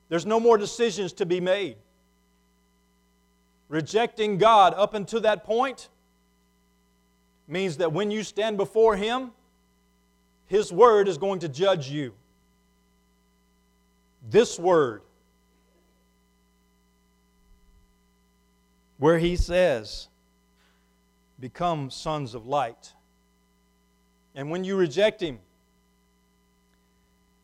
There's 0.09 0.27
no 0.27 0.41
more 0.41 0.59
decisions 0.59 1.13
to 1.15 1.27
be 1.27 1.41
made. 1.41 1.77
Rejecting 3.69 4.39
God 4.39 4.75
up 4.77 4.95
until 4.95 5.21
that 5.21 5.45
point 5.45 5.89
means 7.47 7.77
that 7.77 7.93
when 7.93 8.11
you 8.11 8.25
stand 8.25 8.57
before 8.57 8.97
Him, 8.97 9.31
His 10.47 10.73
Word 10.73 11.07
is 11.07 11.17
going 11.17 11.39
to 11.41 11.49
judge 11.49 11.89
you. 11.89 12.13
This 14.29 14.59
Word, 14.59 15.03
where 19.01 19.19
He 19.19 19.35
says, 19.35 20.07
Become 21.41 21.91
sons 21.91 22.35
of 22.35 22.47
light. 22.47 22.93
And 24.37 24.49
when 24.49 24.63
you 24.63 24.77
reject 24.77 25.21
Him, 25.21 25.41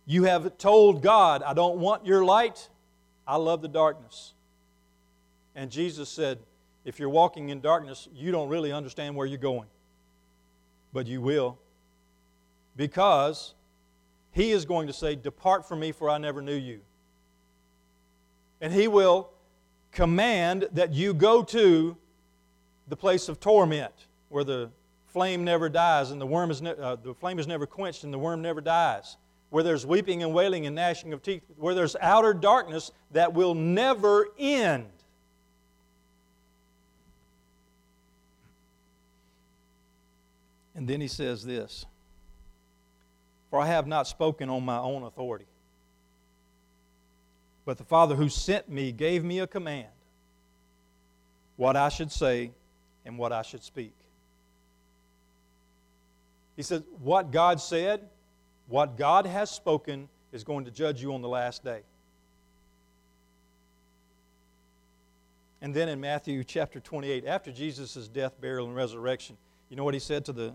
you 0.07 0.23
have 0.23 0.57
told 0.57 1.03
God, 1.03 1.43
I 1.43 1.53
don't 1.53 1.79
want 1.79 2.07
your 2.07 2.25
light, 2.25 2.69
I 3.27 3.37
love 3.37 3.61
the 3.61 3.69
darkness. 3.69 4.35
And 5.57 5.69
Jesus 5.69 6.09
said, 6.09 6.39
If 6.85 7.01
you're 7.01 7.09
walking 7.09 7.49
in 7.49 7.61
darkness, 7.61 8.09
you 8.15 8.31
don't 8.31 8.49
really 8.49 8.71
understand 8.71 9.17
where 9.17 9.27
you're 9.27 9.39
going 9.39 9.67
but 10.97 11.07
you 11.07 11.21
will. 11.21 11.59
Because 12.75 13.53
he 14.33 14.51
is 14.51 14.65
going 14.65 14.87
to 14.87 14.95
say, 14.95 15.15
Depart 15.15 15.69
from 15.69 15.81
me, 15.81 15.93
for 15.93 16.09
I 16.09 16.17
never 16.17 16.41
knew 16.41 16.55
you. 16.55 16.81
And 18.63 18.73
he 18.73 18.89
will 18.89 19.29
command 19.97 20.69
that 20.73 20.93
you 20.93 21.15
go 21.15 21.43
to 21.43 21.97
the 22.87 22.97
place 22.97 23.31
of 23.31 23.41
torment 23.41 23.95
where 24.29 24.45
the 24.45 24.69
flame 25.07 25.43
never 25.43 25.71
dies 25.71 26.11
and 26.11 26.21
the, 26.21 26.27
worm 26.27 26.51
is 26.51 26.61
ne- 26.61 26.77
uh, 26.77 26.97
the 26.97 27.15
flame 27.15 27.39
is 27.39 27.47
never 27.47 27.67
quenched 27.67 28.05
and 28.05 28.13
the 28.13 28.19
worm 28.19 28.43
never 28.43 28.61
dies. 28.61 29.17
Where 29.49 29.65
there's 29.65 29.87
weeping 29.87 30.23
and 30.23 30.35
wailing 30.35 30.67
and 30.67 30.77
gnashing 30.77 31.15
of 31.15 31.23
teeth, 31.23 31.43
where 31.57 31.75
there's 31.75 31.97
outer 32.03 32.35
darkness 32.35 32.93
that 33.13 33.33
will 33.33 33.55
never 33.55 34.27
end. 34.39 34.85
And 40.75 40.87
then 40.87 41.01
he 41.01 41.09
says 41.09 41.43
this 41.43 41.87
For 43.49 43.59
I 43.59 43.67
have 43.69 43.87
not 43.87 44.07
spoken 44.07 44.51
on 44.51 44.63
my 44.63 44.79
own 44.79 45.05
authority, 45.05 45.47
but 47.67 47.77
the 47.77 47.85
Father 47.85 48.15
who 48.15 48.31
sent 48.31 48.71
me 48.71 48.93
gave 48.93 49.23
me 49.23 49.41
a 49.41 49.47
command 49.47 49.89
what 51.57 51.77
I 51.77 51.91
should 51.91 52.11
say 52.11 52.53
and 53.05 53.19
what 53.19 53.33
I 53.33 53.43
should 53.43 53.63
speak. 53.63 53.93
He 56.57 56.63
says, 56.63 56.83
What 57.03 57.31
God 57.31 57.61
said, 57.61 58.09
what 58.69 58.97
God 58.97 59.27
has 59.27 59.51
spoken, 59.51 60.09
is 60.33 60.45
going 60.45 60.65
to 60.65 60.71
judge 60.71 61.03
you 61.03 61.13
on 61.13 61.21
the 61.21 61.29
last 61.29 61.63
day. 61.63 61.83
And 65.61 65.75
then 65.75 65.89
in 65.89 66.01
Matthew 66.01 66.45
chapter 66.45 66.81
28, 66.81 67.27
after 67.27 67.51
Jesus' 67.51 68.09
death, 68.09 68.41
burial, 68.41 68.67
and 68.67 68.77
resurrection, 68.77 69.37
you 69.69 69.77
know 69.77 69.85
what 69.85 69.95
he 69.95 70.01
said 70.01 70.25
to 70.27 70.33
the 70.33 70.55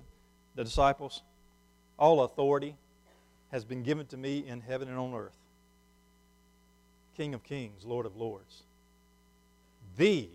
the 0.56 0.64
disciples, 0.64 1.24
All 1.98 2.24
authority 2.24 2.76
has 3.52 3.66
been 3.66 3.84
given 3.84 4.06
to 4.08 4.18
me 4.18 4.46
in 4.48 4.62
heaven 4.62 4.88
and 4.88 4.98
on 4.98 5.14
earth. 5.14 5.41
King 7.16 7.34
of 7.34 7.44
kings, 7.44 7.86
Lord 7.86 8.06
of 8.06 8.16
lords. 8.16 8.64
The 9.98 10.30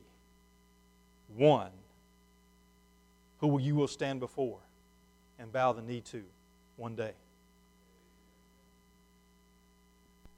one 1.36 1.70
who 3.38 3.58
you 3.58 3.74
will 3.74 3.88
stand 3.88 4.20
before 4.20 4.58
and 5.38 5.52
bow 5.52 5.72
the 5.72 5.82
knee 5.82 6.00
to 6.02 6.22
one 6.76 6.94
day. 6.94 7.12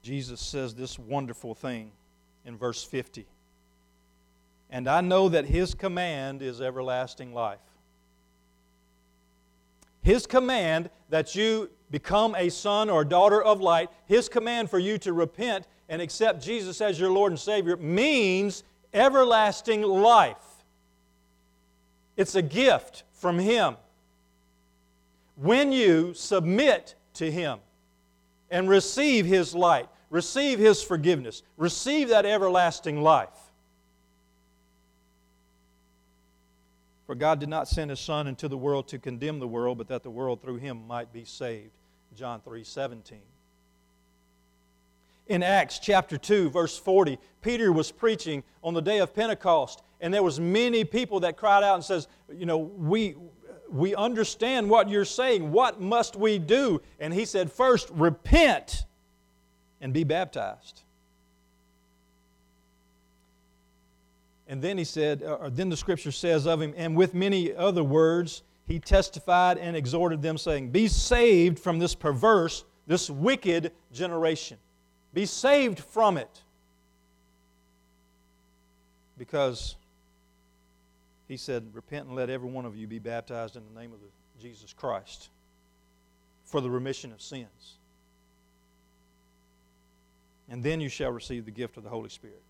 Jesus 0.03 0.41
says 0.41 0.75
this 0.75 0.99
wonderful 0.99 1.55
thing 1.55 1.91
in 2.45 2.57
verse 2.57 2.83
50. 2.83 3.27
And 4.71 4.89
I 4.89 5.01
know 5.01 5.29
that 5.29 5.45
his 5.45 5.75
command 5.75 6.43
is 6.43 6.61
everlasting 6.61 7.35
life. 7.35 7.59
His 10.03 10.27
command 10.27 10.91
that 11.11 11.35
you 11.35 11.71
become 11.91 12.35
a 12.35 12.49
son 12.49 12.91
or 12.91 13.05
daughter 13.05 13.43
of 13.43 13.61
light, 13.61 13.91
His 14.07 14.29
command 14.29 14.71
for 14.71 14.79
you 14.79 14.99
to 14.99 15.13
repent 15.13 15.67
and 15.89 16.03
accept 16.03 16.43
Jesus 16.43 16.81
as 16.81 16.99
your 16.99 17.11
Lord 17.11 17.33
and 17.33 17.39
Savior 17.39 17.77
means 17.77 18.65
everlasting 18.93 19.83
life. 19.83 20.37
It's 22.17 22.35
a 22.35 22.43
gift 22.43 23.05
from 23.13 23.39
Him. 23.39 23.77
When 25.37 25.73
you 25.73 26.15
submit 26.15 26.95
to 27.15 27.31
Him 27.31 27.59
and 28.51 28.69
receive 28.69 29.25
His 29.25 29.55
light, 29.55 29.89
receive 30.11 30.59
His 30.59 30.83
forgiveness, 30.83 31.43
receive 31.57 32.09
that 32.09 32.27
everlasting 32.27 33.03
life, 33.03 33.49
For 37.09 37.15
God 37.15 37.41
did 37.41 37.49
not 37.49 37.69
send 37.69 37.89
his 37.89 38.01
Son 38.01 38.27
into 38.27 38.49
the 38.49 38.59
world 38.59 38.87
to 38.89 38.99
condemn 38.99 39.39
the 39.39 39.49
world, 39.49 39.79
but 39.79 39.89
that 39.89 40.03
the 40.03 40.11
world 40.11 40.43
through 40.43 40.59
him 40.59 40.87
might 40.87 41.11
be 41.11 41.25
saved. 41.25 41.71
John 42.15 42.43
3 42.43 42.63
17. 42.63 43.19
In 45.29 45.43
Acts 45.43 45.79
chapter 45.79 46.17
2, 46.17 46.51
verse 46.51 46.79
40, 46.79 47.19
Peter 47.43 47.71
was 47.71 47.93
preaching 47.93 48.43
on 48.65 48.75
the 48.75 48.81
day 48.81 48.99
of 48.99 49.15
Pentecost, 49.15 49.83
and 50.01 50.13
there 50.13 50.23
was 50.23 50.41
many 50.41 50.85
people 50.85 51.21
that 51.21 51.37
cried 51.37 51.63
out 51.63 51.75
and 51.75 51.85
says, 51.85 52.09
You 52.33 52.47
know, 52.47 52.59
we 52.59 53.15
we 53.71 53.95
understand 53.95 54.71
what 54.71 54.89
you're 54.89 55.05
saying. 55.05 55.53
What 55.53 55.81
must 55.81 56.17
we 56.17 56.39
do? 56.39 56.81
And 56.99 57.13
he 57.13 57.25
said, 57.25 57.53
First, 57.53 57.91
repent 57.91 58.85
and 59.81 59.93
be 59.93 60.05
baptized. 60.05 60.83
And 64.47 64.63
then 64.63 64.79
he 64.79 64.85
said, 64.85 65.23
uh, 65.23 65.35
or 65.35 65.51
then 65.51 65.69
the 65.69 65.77
scripture 65.77 66.11
says 66.11 66.47
of 66.47 66.63
him, 66.63 66.73
and 66.77 66.97
with 66.97 67.13
many 67.13 67.55
other 67.55 67.85
words, 67.85 68.43
he 68.67 68.79
testified 68.79 69.59
and 69.59 69.77
exhorted 69.77 70.23
them, 70.23 70.39
saying, 70.39 70.71
Be 70.71 70.89
saved 70.89 71.59
from 71.59 71.79
this 71.79 71.95
perverse, 71.95 72.65
this 72.87 73.11
wicked 73.11 73.73
generation. 73.93 74.57
Be 75.15 75.27
saved 75.27 75.81
from 75.81 76.17
it. 76.17 76.43
Because 79.17 79.77
he 81.27 81.37
said, 81.37 81.65
Repent 81.73 82.07
and 82.07 82.17
let 82.17 82.31
every 82.31 82.49
one 82.49 82.65
of 82.65 82.77
you 82.77 82.87
be 82.87 82.99
baptized 82.99 83.57
in 83.57 83.63
the 83.73 83.81
name 83.81 83.93
of 83.93 83.99
the, 84.01 84.07
Jesus 84.43 84.73
Christ 84.73 85.31
for 86.45 86.61
the 86.61 86.71
remission 86.71 87.13
of 87.13 87.21
sins. 87.21 87.77
And 90.49 90.63
then 90.63 90.81
you 90.81 90.89
shall 90.89 91.11
receive 91.11 91.45
the 91.45 91.51
gift 91.51 91.77
of 91.77 91.83
the 91.83 91.91
Holy 91.91 92.09
Spirit 92.09 92.43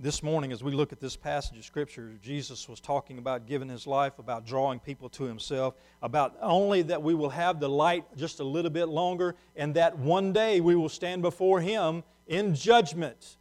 this 0.00 0.22
morning, 0.22 0.52
as 0.52 0.62
we 0.62 0.70
look 0.70 0.92
at 0.92 1.00
this 1.00 1.16
passage 1.16 1.58
of 1.58 1.64
Scripture, 1.64 2.12
Jesus 2.22 2.68
was 2.68 2.78
talking 2.78 3.18
about 3.18 3.46
giving 3.46 3.68
his 3.68 3.84
life, 3.84 4.20
about 4.20 4.46
drawing 4.46 4.78
people 4.78 5.08
to 5.10 5.24
himself, 5.24 5.74
about 6.02 6.36
only 6.40 6.82
that 6.82 7.02
we 7.02 7.14
will 7.14 7.30
have 7.30 7.58
the 7.58 7.68
light 7.68 8.04
just 8.16 8.38
a 8.38 8.44
little 8.44 8.70
bit 8.70 8.86
longer, 8.86 9.34
and 9.56 9.74
that 9.74 9.98
one 9.98 10.32
day 10.32 10.60
we 10.60 10.76
will 10.76 10.88
stand 10.88 11.20
before 11.20 11.60
him 11.60 12.04
in 12.28 12.54
judgment 12.54 13.38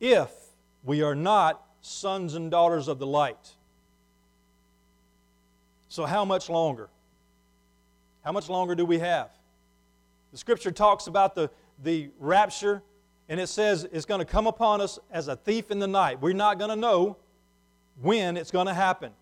if 0.00 0.32
we 0.82 1.02
are 1.02 1.14
not 1.14 1.64
sons 1.82 2.34
and 2.34 2.50
daughters 2.50 2.88
of 2.88 2.98
the 2.98 3.06
light. 3.06 3.52
So, 5.88 6.04
how 6.04 6.24
much 6.24 6.50
longer? 6.50 6.88
How 8.24 8.32
much 8.32 8.48
longer 8.48 8.74
do 8.74 8.84
we 8.84 8.98
have? 8.98 9.30
The 10.32 10.38
Scripture 10.38 10.72
talks 10.72 11.06
about 11.06 11.36
the, 11.36 11.48
the 11.80 12.10
rapture 12.18 12.82
and 13.28 13.40
it 13.40 13.48
says 13.48 13.88
it's 13.92 14.04
going 14.04 14.20
to 14.20 14.24
come 14.24 14.46
upon 14.46 14.80
us 14.80 14.98
as 15.10 15.28
a 15.28 15.36
thief 15.36 15.70
in 15.70 15.78
the 15.78 15.86
night. 15.86 16.20
We're 16.20 16.34
not 16.34 16.58
going 16.58 16.70
to 16.70 16.76
know 16.76 17.16
when 18.00 18.36
it's 18.36 18.50
going 18.50 18.66
to 18.66 18.74
happen. 18.74 19.12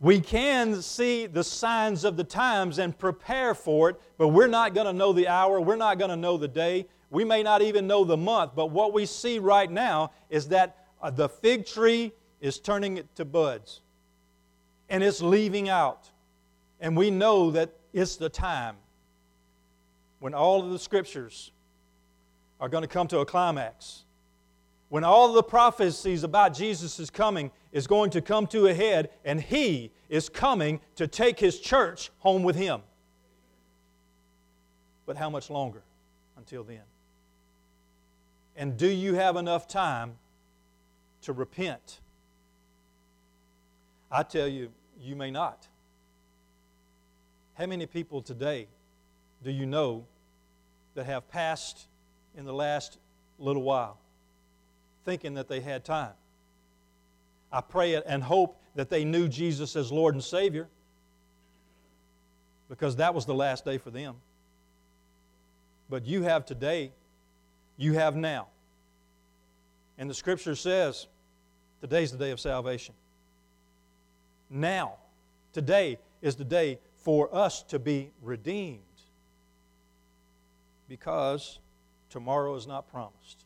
We 0.00 0.20
can 0.20 0.82
see 0.82 1.26
the 1.26 1.42
signs 1.42 2.04
of 2.04 2.16
the 2.16 2.24
times 2.24 2.78
and 2.78 2.96
prepare 2.96 3.54
for 3.54 3.90
it, 3.90 4.00
but 4.18 4.28
we're 4.28 4.48
not 4.48 4.74
going 4.74 4.86
to 4.86 4.92
know 4.92 5.12
the 5.12 5.28
hour. 5.28 5.60
We're 5.60 5.76
not 5.76 5.98
going 5.98 6.10
to 6.10 6.16
know 6.16 6.36
the 6.36 6.48
day. 6.48 6.86
We 7.10 7.24
may 7.24 7.42
not 7.42 7.62
even 7.62 7.86
know 7.86 8.04
the 8.04 8.16
month. 8.16 8.52
But 8.54 8.66
what 8.66 8.92
we 8.92 9.06
see 9.06 9.38
right 9.38 9.70
now 9.70 10.12
is 10.28 10.48
that 10.48 10.86
uh, 11.00 11.10
the 11.10 11.28
fig 11.28 11.64
tree 11.64 12.12
is 12.40 12.58
turning 12.58 12.98
it 12.98 13.14
to 13.16 13.24
buds 13.24 13.80
and 14.88 15.02
it's 15.02 15.22
leaving 15.22 15.68
out. 15.68 16.10
And 16.80 16.96
we 16.96 17.10
know 17.10 17.50
that 17.52 17.70
it's 17.92 18.16
the 18.16 18.28
time 18.28 18.76
when 20.18 20.34
all 20.34 20.62
of 20.62 20.70
the 20.70 20.78
scriptures 20.78 21.52
are 22.60 22.68
going 22.68 22.82
to 22.82 22.88
come 22.88 23.08
to 23.08 23.18
a 23.18 23.26
climax. 23.26 24.04
when 24.94 25.02
all 25.02 25.32
the 25.32 25.42
prophecies 25.42 26.22
about 26.22 26.54
Jesus' 26.54 27.10
coming 27.10 27.50
is 27.72 27.86
going 27.86 28.10
to 28.10 28.20
come 28.20 28.46
to 28.46 28.66
a 28.66 28.74
head, 28.74 29.10
and 29.24 29.40
He 29.40 29.90
is 30.08 30.28
coming 30.28 30.80
to 30.94 31.08
take 31.08 31.40
His 31.40 31.58
church 31.58 32.12
home 32.20 32.44
with 32.44 32.54
Him. 32.54 32.80
But 35.04 35.16
how 35.16 35.28
much 35.30 35.50
longer 35.50 35.82
until 36.36 36.62
then? 36.62 36.82
And 38.56 38.76
do 38.76 38.86
you 38.86 39.14
have 39.14 39.34
enough 39.34 39.66
time 39.66 40.12
to 41.22 41.32
repent? 41.32 41.98
I 44.12 44.22
tell 44.22 44.46
you, 44.46 44.70
you 45.00 45.16
may 45.16 45.32
not. 45.32 45.66
How 47.54 47.66
many 47.66 47.86
people 47.86 48.22
today 48.22 48.68
do 49.42 49.50
you 49.50 49.66
know 49.66 50.06
that 50.94 51.06
have 51.06 51.28
passed 51.28 51.88
in 52.36 52.44
the 52.44 52.52
last 52.52 52.98
little 53.38 53.62
while 53.62 53.98
thinking 55.04 55.34
that 55.34 55.48
they 55.48 55.60
had 55.60 55.84
time? 55.84 56.12
I 57.52 57.60
pray 57.60 57.94
and 57.94 58.22
hope 58.22 58.60
that 58.74 58.90
they 58.90 59.04
knew 59.04 59.28
Jesus 59.28 59.76
as 59.76 59.92
Lord 59.92 60.14
and 60.14 60.24
Savior 60.24 60.68
because 62.68 62.96
that 62.96 63.14
was 63.14 63.26
the 63.26 63.34
last 63.34 63.64
day 63.64 63.78
for 63.78 63.90
them. 63.90 64.16
But 65.88 66.06
you 66.06 66.22
have 66.22 66.44
today, 66.44 66.92
you 67.76 67.92
have 67.92 68.16
now. 68.16 68.48
And 69.98 70.10
the 70.10 70.14
scripture 70.14 70.56
says 70.56 71.06
today's 71.80 72.10
the 72.10 72.18
day 72.18 72.30
of 72.30 72.40
salvation. 72.40 72.94
Now, 74.50 74.94
today 75.52 75.98
is 76.20 76.36
the 76.36 76.44
day 76.44 76.78
for 76.96 77.32
us 77.34 77.62
to 77.64 77.78
be 77.78 78.10
redeemed 78.22 78.80
because 80.88 81.58
tomorrow 82.14 82.54
is 82.54 82.64
not 82.68 82.88
promised. 82.92 83.44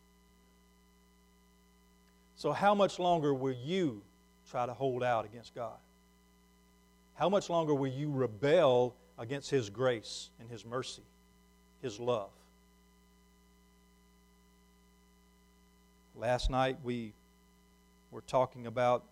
So, 2.35 2.51
how 2.51 2.75
much 2.75 2.99
longer 2.99 3.33
will 3.33 3.55
you 3.65 4.03
try 4.51 4.67
to 4.67 4.75
hold 4.75 5.01
out 5.03 5.25
against 5.25 5.55
God? 5.55 5.79
How 7.15 7.29
much 7.29 7.49
longer 7.49 7.73
will 7.73 7.91
you 7.91 8.11
rebel 8.11 8.93
against 9.17 9.49
His 9.49 9.71
grace 9.71 10.29
and 10.39 10.47
His 10.51 10.63
mercy, 10.63 11.01
His 11.81 11.99
love? 11.99 12.29
Last 16.15 16.51
night 16.51 16.77
we 16.83 17.13
were 18.11 18.21
talking 18.21 18.67
about 18.67 19.03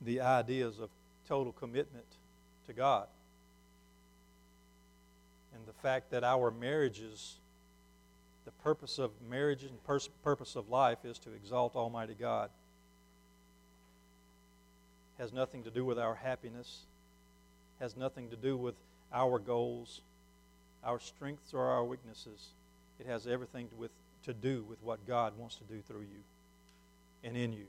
the 0.00 0.22
ideas 0.22 0.80
of 0.80 0.90
total 1.28 1.52
commitment 1.52 2.06
to 2.66 2.72
God. 2.72 3.06
And 5.54 5.64
the 5.68 5.72
fact 5.72 6.10
that 6.10 6.24
our 6.24 6.50
marriages, 6.50 7.36
the 8.44 8.50
purpose 8.62 8.98
of 8.98 9.10
marriage 9.28 9.64
and 9.64 9.82
pers- 9.84 10.08
purpose 10.22 10.56
of 10.56 10.68
life 10.68 10.98
is 11.04 11.18
to 11.20 11.32
exalt 11.32 11.76
Almighty 11.76 12.14
God. 12.18 12.50
Has 15.18 15.32
nothing 15.32 15.62
to 15.64 15.70
do 15.70 15.84
with 15.84 15.98
our 15.98 16.14
happiness, 16.14 16.80
has 17.78 17.96
nothing 17.96 18.30
to 18.30 18.36
do 18.36 18.56
with 18.56 18.74
our 19.12 19.38
goals, 19.38 20.00
our 20.84 20.98
strengths, 20.98 21.52
or 21.52 21.66
our 21.66 21.84
weaknesses. 21.84 22.48
It 22.98 23.06
has 23.06 23.26
everything 23.26 23.68
to, 23.68 23.74
with, 23.76 23.90
to 24.24 24.32
do 24.32 24.64
with 24.68 24.82
what 24.82 25.06
God 25.06 25.34
wants 25.38 25.56
to 25.56 25.64
do 25.64 25.80
through 25.86 26.00
you 26.00 26.22
and 27.22 27.36
in 27.36 27.52
you. 27.52 27.66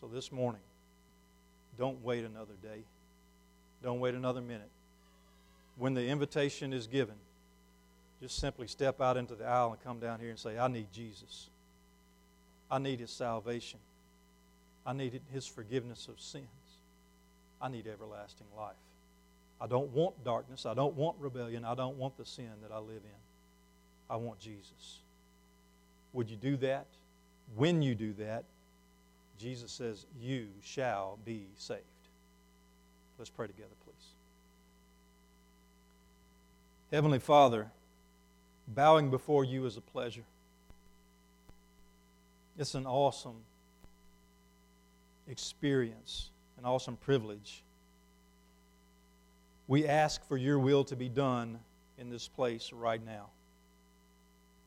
So 0.00 0.08
this 0.08 0.32
morning, 0.32 0.60
don't 1.78 2.02
wait 2.04 2.24
another 2.24 2.54
day. 2.62 2.82
Don't 3.82 4.00
wait 4.00 4.14
another 4.14 4.40
minute. 4.40 4.70
When 5.76 5.94
the 5.94 6.06
invitation 6.06 6.72
is 6.72 6.86
given, 6.86 7.14
just 8.26 8.40
simply 8.40 8.66
step 8.66 9.00
out 9.00 9.16
into 9.16 9.36
the 9.36 9.44
aisle 9.44 9.70
and 9.70 9.80
come 9.84 10.00
down 10.00 10.18
here 10.18 10.30
and 10.30 10.38
say, 10.38 10.58
I 10.58 10.66
need 10.66 10.88
Jesus. 10.92 11.48
I 12.68 12.78
need 12.80 12.98
His 12.98 13.12
salvation. 13.12 13.78
I 14.84 14.94
need 14.94 15.20
His 15.32 15.46
forgiveness 15.46 16.08
of 16.08 16.20
sins. 16.20 16.46
I 17.62 17.68
need 17.68 17.86
everlasting 17.86 18.48
life. 18.58 18.74
I 19.60 19.68
don't 19.68 19.90
want 19.92 20.24
darkness. 20.24 20.66
I 20.66 20.74
don't 20.74 20.96
want 20.96 21.16
rebellion. 21.20 21.64
I 21.64 21.76
don't 21.76 21.98
want 21.98 22.16
the 22.16 22.24
sin 22.24 22.50
that 22.62 22.74
I 22.74 22.78
live 22.78 22.96
in. 22.96 23.20
I 24.10 24.16
want 24.16 24.40
Jesus. 24.40 24.98
Would 26.12 26.28
you 26.28 26.36
do 26.36 26.56
that? 26.56 26.86
When 27.54 27.80
you 27.80 27.94
do 27.94 28.12
that, 28.14 28.42
Jesus 29.38 29.70
says, 29.70 30.04
You 30.20 30.48
shall 30.64 31.16
be 31.24 31.46
saved. 31.56 31.80
Let's 33.18 33.30
pray 33.30 33.46
together, 33.46 33.68
please. 33.84 33.94
Heavenly 36.90 37.20
Father, 37.20 37.70
bowing 38.68 39.10
before 39.10 39.44
you 39.44 39.64
is 39.66 39.76
a 39.76 39.80
pleasure. 39.80 40.24
It's 42.58 42.74
an 42.74 42.86
awesome 42.86 43.36
experience, 45.28 46.30
an 46.58 46.64
awesome 46.64 46.96
privilege. 46.96 47.62
We 49.68 49.86
ask 49.86 50.24
for 50.26 50.36
your 50.36 50.58
will 50.58 50.84
to 50.84 50.96
be 50.96 51.08
done 51.08 51.58
in 51.98 52.08
this 52.08 52.28
place 52.28 52.72
right 52.72 53.04
now. 53.04 53.26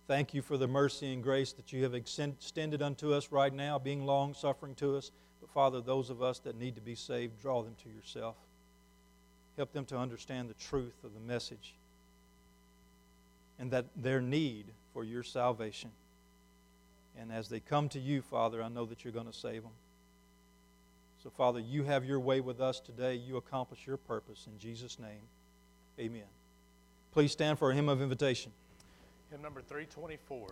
Thank 0.08 0.34
you 0.34 0.42
for 0.42 0.58
the 0.58 0.68
mercy 0.68 1.14
and 1.14 1.24
grace 1.24 1.54
that 1.54 1.72
you 1.72 1.84
have 1.84 1.94
extended 1.94 2.82
unto 2.82 3.14
us 3.14 3.32
right 3.32 3.54
now, 3.54 3.78
being 3.80 4.06
long 4.06 4.34
suffering 4.34 4.76
to 4.76 4.98
us. 4.98 5.12
But 5.40 5.50
Father, 5.52 5.82
those 5.82 6.10
of 6.10 6.22
us 6.22 6.40
that 6.40 6.58
need 6.58 6.76
to 6.76 6.82
be 6.82 6.96
saved, 6.96 7.42
draw 7.42 7.62
them 7.62 7.76
to 7.84 7.90
yourself. 7.90 8.36
Help 9.56 9.72
them 9.72 9.86
to 9.86 9.98
understand 9.98 10.50
the 10.50 10.56
truth 10.56 11.04
of 11.04 11.14
the 11.14 11.20
message 11.20 11.76
and 13.60 13.72
that 13.72 13.86
their 13.96 14.22
need 14.22 14.66
for 14.94 15.04
your 15.04 15.22
salvation. 15.22 15.92
And 17.20 17.32
as 17.32 17.50
they 17.50 17.60
come 17.60 17.90
to 17.90 18.00
you, 18.00 18.22
Father, 18.22 18.64
I 18.64 18.70
know 18.70 18.86
that 18.86 19.04
you're 19.04 19.14
going 19.14 19.28
to 19.28 19.34
save 19.34 19.64
them. 19.64 19.74
So, 21.22 21.30
Father, 21.30 21.60
you 21.60 21.84
have 21.84 22.06
your 22.06 22.20
way 22.20 22.40
with 22.40 22.62
us 22.62 22.80
today. 22.80 23.16
You 23.16 23.36
accomplish 23.36 23.86
your 23.86 23.98
purpose. 23.98 24.48
In 24.48 24.58
Jesus' 24.58 24.98
name, 24.98 25.28
amen. 26.00 26.24
Please 27.12 27.34
stand 27.34 27.60
for 27.60 27.72
a 27.72 27.76
hymn 27.76 27.90
of 27.90 28.02
invitation. 28.02 28.54
Hymn 29.30 29.42
number 29.42 29.62
324. 29.62 30.48